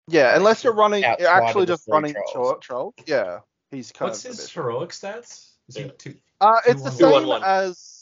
[0.08, 2.32] Yeah, unless you're running, you're actually just running trolls.
[2.32, 2.94] troll.
[2.94, 2.94] troll.
[3.06, 3.40] Yeah,
[3.72, 4.32] he's kind What's of.
[4.32, 5.52] a his heroic stats?
[5.68, 5.92] Is he Yeah.
[5.98, 6.18] two?
[6.42, 7.44] Uh, it's the Two same one one.
[7.44, 7.93] as.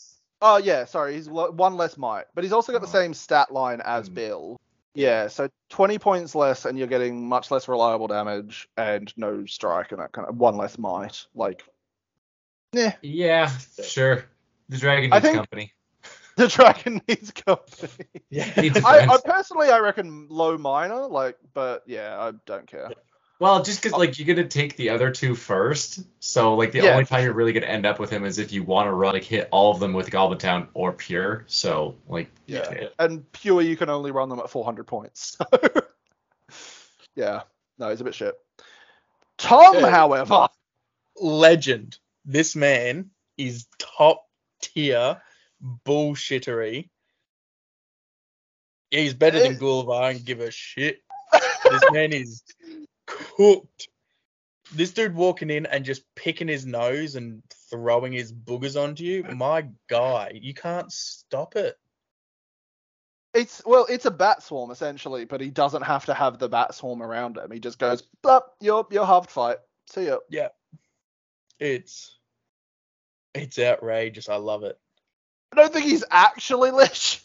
[0.42, 2.92] Oh yeah, sorry, he's one less might, but he's also got the Oh.
[2.92, 4.14] same stat line as Hmm.
[4.16, 4.62] Bill.
[4.94, 9.92] Yeah, so 20 points less, and you're getting much less reliable damage and no strike
[9.94, 11.26] and that kind of one less might.
[11.34, 11.64] Like,
[12.74, 13.50] yeah, Yeah,
[13.84, 14.26] sure.
[14.68, 15.74] The dragon I needs think- company.
[16.36, 17.92] the dragon needs company.
[18.30, 18.52] Yeah.
[18.62, 19.22] Needs a I, I friend.
[19.26, 22.90] personally, I reckon low minor, like, but yeah, I don't care.
[23.42, 23.98] Well, just because oh.
[23.98, 26.92] like you're gonna take the other two first, so like the Yeah.
[26.92, 29.14] only time you're really gonna end up with him is if you want to run
[29.14, 31.46] like hit all of them with Goblin Town or Pure.
[31.48, 32.72] So like Yeah.
[32.72, 32.88] Yeah.
[33.00, 35.38] And pure, you can only run them at 400 points.
[35.52, 37.42] So, yeah,
[37.78, 38.36] no, he's a bit shit.
[39.38, 39.90] Tom, Yeah.
[39.90, 40.48] however,
[41.18, 41.98] Legend.
[42.24, 44.24] This man is top
[44.62, 45.20] tier
[45.86, 46.90] bullshittery.
[48.92, 49.58] Yeah, he's better than.
[49.58, 50.02] Gulavhar.
[50.04, 51.02] I don't give a shit.
[51.64, 52.44] This man is
[53.42, 53.90] cooked.
[54.74, 59.24] This dude walking in and just picking his nose and throwing his boogers onto you,
[59.24, 61.76] my guy, you can't stop it.
[63.34, 66.74] it's well, it's a bat swarm essentially, but he doesn't have to have the bat
[66.74, 67.52] swarm around him.
[67.52, 69.58] He just goes, "Blup, you're you're halved fight.
[69.90, 70.50] See ya." Yeah,
[71.60, 72.18] it's
[73.34, 74.30] it's outrageous.
[74.30, 74.80] I love it.
[75.52, 77.22] I don't think he's actually Lich.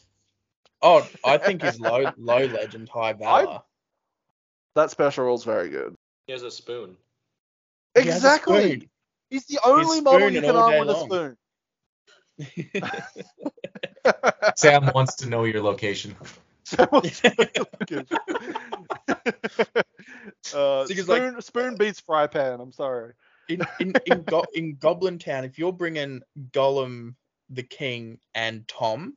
[0.83, 3.63] Oh, I think he's low low legend, high valor.
[4.75, 5.96] That special rule's very good.
[6.27, 6.97] He has a spoon.
[7.99, 8.31] He has a Exactly.
[8.31, 8.91] spoon.
[9.31, 11.37] He's the only model you spooning can arm day with a spoon.
[14.57, 16.15] Sam wants to know your location.
[16.65, 17.21] So what's
[17.87, 18.09] good?
[20.53, 22.61] uh, Because, like- spoon, spoon beats fry pan.
[22.61, 23.15] I'm sorry.
[23.49, 26.23] in in in, Go- in Goblin Town, if you're bringing
[26.53, 27.15] Gollum,
[27.51, 29.17] the King, and Tom,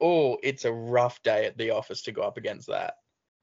[0.00, 2.94] oh, it's a rough day at the office to go up against that.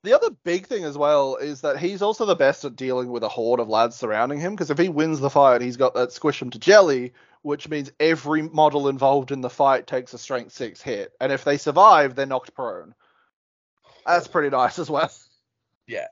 [0.06, 3.24] The other big thing as well is that he's also the best at dealing with
[3.24, 4.54] a horde of lads surrounding him.
[4.54, 7.92] Because if he wins the fight, he's got that squish him to jelly, which means
[8.00, 12.16] every model involved in the fight takes a strength six hit, and if they survive,
[12.16, 12.94] they're knocked prone.
[14.06, 15.12] That's pretty nice as well.
[15.88, 16.08] Yeah,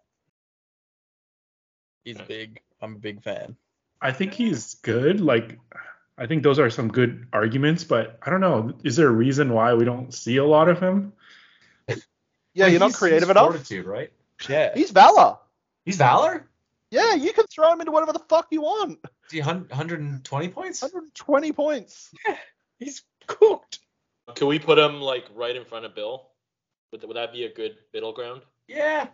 [2.03, 2.61] he's big.
[2.81, 3.55] I'm a big fan.
[3.99, 5.21] I think he's good.
[5.21, 5.59] Like,
[6.17, 8.73] I think those are some good arguments, but I don't know.
[8.83, 11.13] Is there a reason why we don't see a lot of him?
[12.53, 13.47] Yeah, Well, you're not he's- creative he's enough.
[13.51, 14.11] Fortitude, right?
[14.49, 14.73] Yeah.
[14.75, 15.37] He's Valor.
[15.85, 16.47] He's Valor.
[16.91, 18.99] Yeah, you can throw him into whatever the fuck you want.
[19.25, 20.81] Is he 120 points?
[20.81, 22.11] 120 points.
[22.27, 22.37] Yeah,
[22.79, 23.79] He's cooked.
[24.35, 26.27] Can we put him like right in front of Bill?
[26.91, 28.41] Would, would that be a good middle ground?
[28.67, 29.07] Yeah.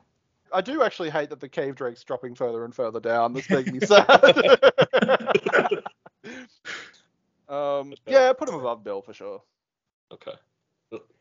[0.51, 3.33] I do actually hate that the cave drake's dropping further and further down.
[3.33, 4.09] This makes me sad.
[7.49, 9.41] um, yeah, put him above Bill for sure.
[10.11, 10.33] Okay.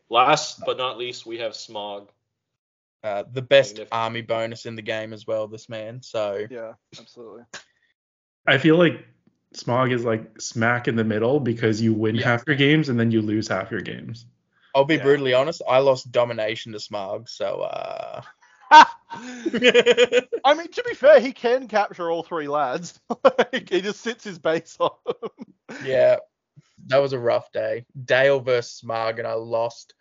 [0.09, 2.07] Last but not least, we have Smaug.
[3.03, 5.47] Uh, the best army bonus in the game as well.
[5.47, 6.01] This man.
[6.01, 7.43] So Yeah, absolutely.
[8.47, 9.05] I feel like
[9.55, 12.25] Smaug is like smack in the middle because you win Yeah.
[12.25, 14.25] half your games and then you lose half your games.
[14.75, 15.03] I'll be Yeah.
[15.03, 15.61] brutally honest.
[15.67, 17.29] I lost domination to Smaug.
[17.29, 18.21] So uh.
[18.71, 22.99] I mean, to be fair, he can capture all three lads.
[23.23, 25.77] Like, he just sits his base on them.
[25.83, 26.17] Yeah,
[26.87, 27.85] that was a rough day.
[28.05, 29.93] Dale versus Smaug, and I lost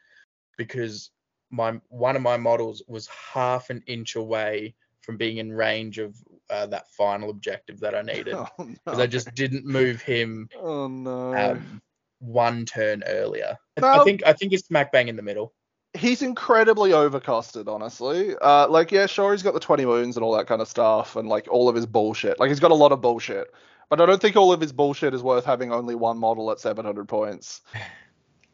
[0.56, 1.10] because
[1.50, 6.14] my one of my models was half an inch away from being in range of
[6.50, 9.02] uh, that final objective that I needed Oh, because no.
[9.02, 11.34] I just didn't move him Oh no.
[11.34, 11.80] um,
[12.18, 13.56] one turn earlier.
[13.80, 13.86] No.
[13.88, 15.54] I think I think it's smack bang in the middle.
[15.94, 18.34] he's incredibly overcosted, honestly.
[18.42, 21.16] Uh, like, yeah, sure, he's got the 20 wounds and all that kind of stuff,
[21.16, 22.38] and like all of his bullshit.
[22.38, 23.48] Like, he's got a lot of bullshit,
[23.88, 26.60] but I don't think all of his bullshit is worth having only one model at
[26.60, 27.60] 700 points.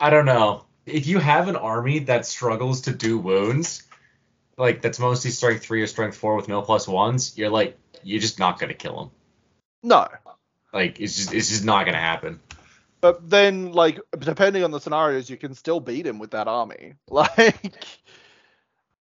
[0.00, 0.64] I don't know.
[0.86, 3.82] If you have an army that struggles to do wounds,
[4.58, 8.20] like that's mostly strength three or strength four with no plus ones, you're like you're
[8.20, 9.10] just not gonna kill him.
[9.82, 10.06] No,
[10.72, 12.40] Like it's just it's just not gonna happen.
[13.00, 16.94] but then like depending on the scenarios, you can still beat him with that army.
[17.10, 17.72] Like,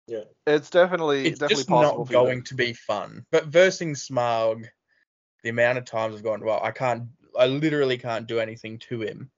[0.08, 0.24] Yeah.
[0.46, 2.00] it's definitely It's definitely just possible.
[2.00, 3.26] not for you to- going to be fun.
[3.32, 4.66] But versing Smaug,
[5.44, 7.04] the amount of times I've gone, well, I can't,
[7.38, 9.30] I literally can't do anything to him.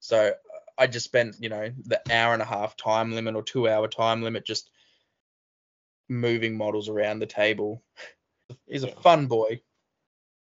[0.00, 0.32] So
[0.78, 3.88] I just spent, you know, the hour and a half time limit or two hour
[3.88, 4.70] time limit just
[6.08, 7.82] moving models around the table.
[8.66, 9.60] He's a fun boy.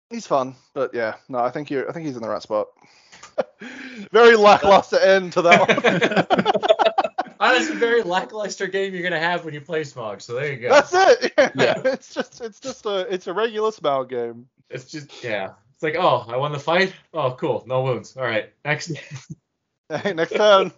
[0.09, 2.67] He's fun, but yeah, no, I think you I think he's in the right spot.
[4.11, 6.75] Very lackluster end to that one.
[7.55, 10.21] That's a very lackluster game you're gonna have when you play Smaug.
[10.21, 10.69] So there you go.
[10.69, 11.33] That's it.
[11.37, 11.51] Yeah.
[11.55, 11.81] Yeah.
[11.85, 14.47] It's just it's just a it's a regular Smaug game.
[14.69, 15.51] It's just yeah.
[15.73, 16.93] It's like oh, I won the fight.
[17.13, 17.63] Oh, cool.
[17.67, 18.15] No wounds.
[18.17, 18.91] All right, next.
[19.87, 20.71] Hey, next turn.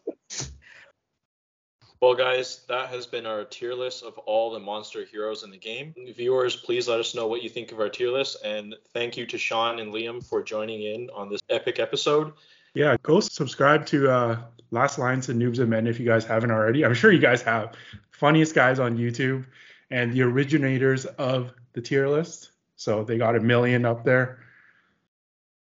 [1.99, 5.57] Well, guys, that has been our tier list of all the monster heroes in the
[5.57, 5.95] game.
[6.15, 8.37] Viewers, please let us know what you think of our tier list.
[8.45, 12.33] And thank you to Sean and Liam for joining in on this epic episode.
[12.75, 16.51] Yeah, go subscribe to uh, Last Lines and Noobs and Men if you guys haven't
[16.51, 16.85] already.
[16.85, 17.73] I'm sure you guys have.
[18.11, 19.45] Funniest guys on YouTube
[19.89, 22.51] and the originators of the tier list.
[22.77, 24.39] So they got a million up there.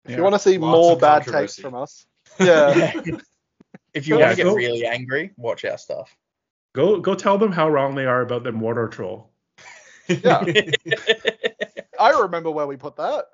[0.05, 2.05] If you want to see more bad takes from us,
[2.39, 2.73] yeah,
[3.05, 3.17] Yeah.
[3.93, 6.15] if you Yeah, want to get go- really angry, watch our stuff.
[6.73, 9.29] go go tell them how wrong they are about the Mordor troll.
[10.07, 10.43] yeah.
[11.99, 13.25] I remember where we put that.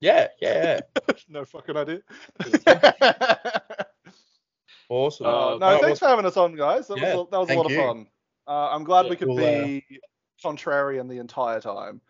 [0.00, 1.14] Yeah, yeah, yeah.
[1.28, 2.00] no fucking idea.
[4.88, 5.26] Awesome.
[5.26, 6.88] Uh, Uh, no, that thanks was- for having us on, guys.
[6.88, 8.06] That Yeah, was a, that was a thank lot of fun.
[8.46, 9.84] Uh, I'm glad Yeah, we could we'll, uh, be
[10.42, 12.00] contrarian the entire time.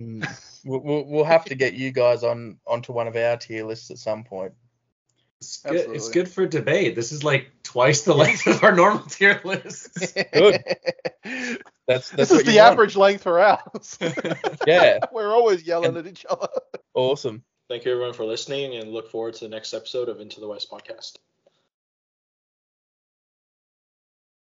[0.00, 0.26] Mm.
[0.64, 3.90] we'll, we'll, we'll have to get you guys on onto one of our tier lists
[3.90, 4.52] at some point.
[5.40, 5.90] It's good.
[5.94, 6.94] It's good for debate.
[6.94, 10.12] This is like twice the length of our normal tier lists.
[10.32, 10.62] Good.
[11.86, 12.72] That's that's this is the want.
[12.72, 13.98] average length for ours.
[14.64, 16.46] Yeah, We're always yelling at each other.
[16.94, 17.42] awesome.
[17.68, 20.46] Thank you everyone for listening and look forward to the next episode of Into the
[20.46, 21.16] West podcast.